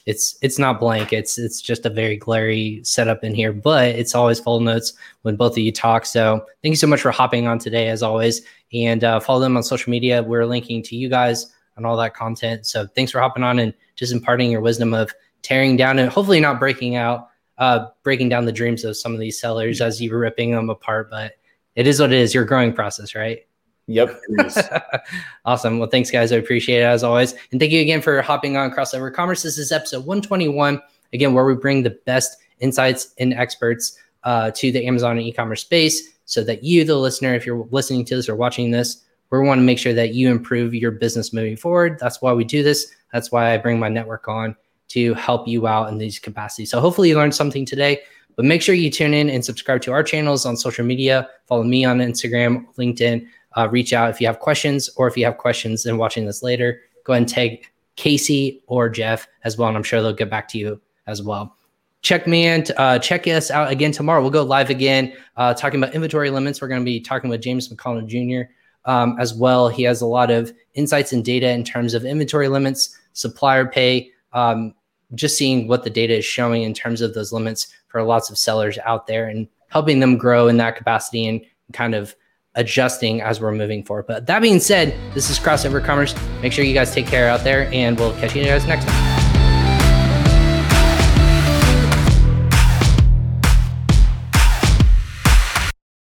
[0.06, 1.12] it's it's not blank.
[1.12, 4.92] It's it's just a very glary setup in here, but it's always full notes
[5.22, 6.06] when both of you talk.
[6.06, 8.42] So thank you so much for hopping on today, as always,
[8.72, 10.22] and uh, follow them on social media.
[10.22, 12.66] We're linking to you guys on all that content.
[12.66, 15.12] So thanks for hopping on and just imparting your wisdom of
[15.42, 19.20] tearing down and hopefully not breaking out, uh, breaking down the dreams of some of
[19.20, 21.10] these sellers as you were ripping them apart.
[21.10, 21.32] But
[21.74, 22.32] it is what it is.
[22.32, 23.45] Your growing process, right?
[23.88, 24.20] Yep.
[25.44, 25.78] awesome.
[25.78, 26.32] Well, thanks, guys.
[26.32, 27.34] I appreciate it as always.
[27.52, 29.42] And thank you again for hopping on Crossover Commerce.
[29.42, 30.82] This is episode 121,
[31.12, 35.32] again, where we bring the best insights and experts uh, to the Amazon and e
[35.32, 39.04] commerce space so that you, the listener, if you're listening to this or watching this,
[39.30, 41.98] we want to make sure that you improve your business moving forward.
[42.00, 42.92] That's why we do this.
[43.12, 44.56] That's why I bring my network on
[44.88, 46.70] to help you out in these capacities.
[46.70, 48.00] So hopefully you learned something today.
[48.36, 51.28] But make sure you tune in and subscribe to our channels on social media.
[51.46, 53.26] Follow me on Instagram, LinkedIn.
[53.56, 56.42] Uh, reach out if you have questions, or if you have questions and watching this
[56.42, 60.30] later, go ahead and tag Casey or Jeff as well, and I'm sure they'll get
[60.30, 61.56] back to you as well.
[62.02, 64.20] Check me and uh, check us out again tomorrow.
[64.20, 66.60] We'll go live again uh, talking about inventory limits.
[66.60, 68.50] We're going to be talking with James McConnell Jr.
[68.84, 69.68] Um, as well.
[69.68, 74.10] He has a lot of insights and data in terms of inventory limits, supplier pay,
[74.32, 74.74] um,
[75.14, 78.38] just seeing what the data is showing in terms of those limits for lots of
[78.38, 82.14] sellers out there and helping them grow in that capacity and kind of
[82.56, 84.06] adjusting as we're moving forward.
[84.06, 86.14] But that being said, this is Crossover Commerce.
[86.42, 89.05] Make sure you guys take care out there, and we'll catch you guys next time.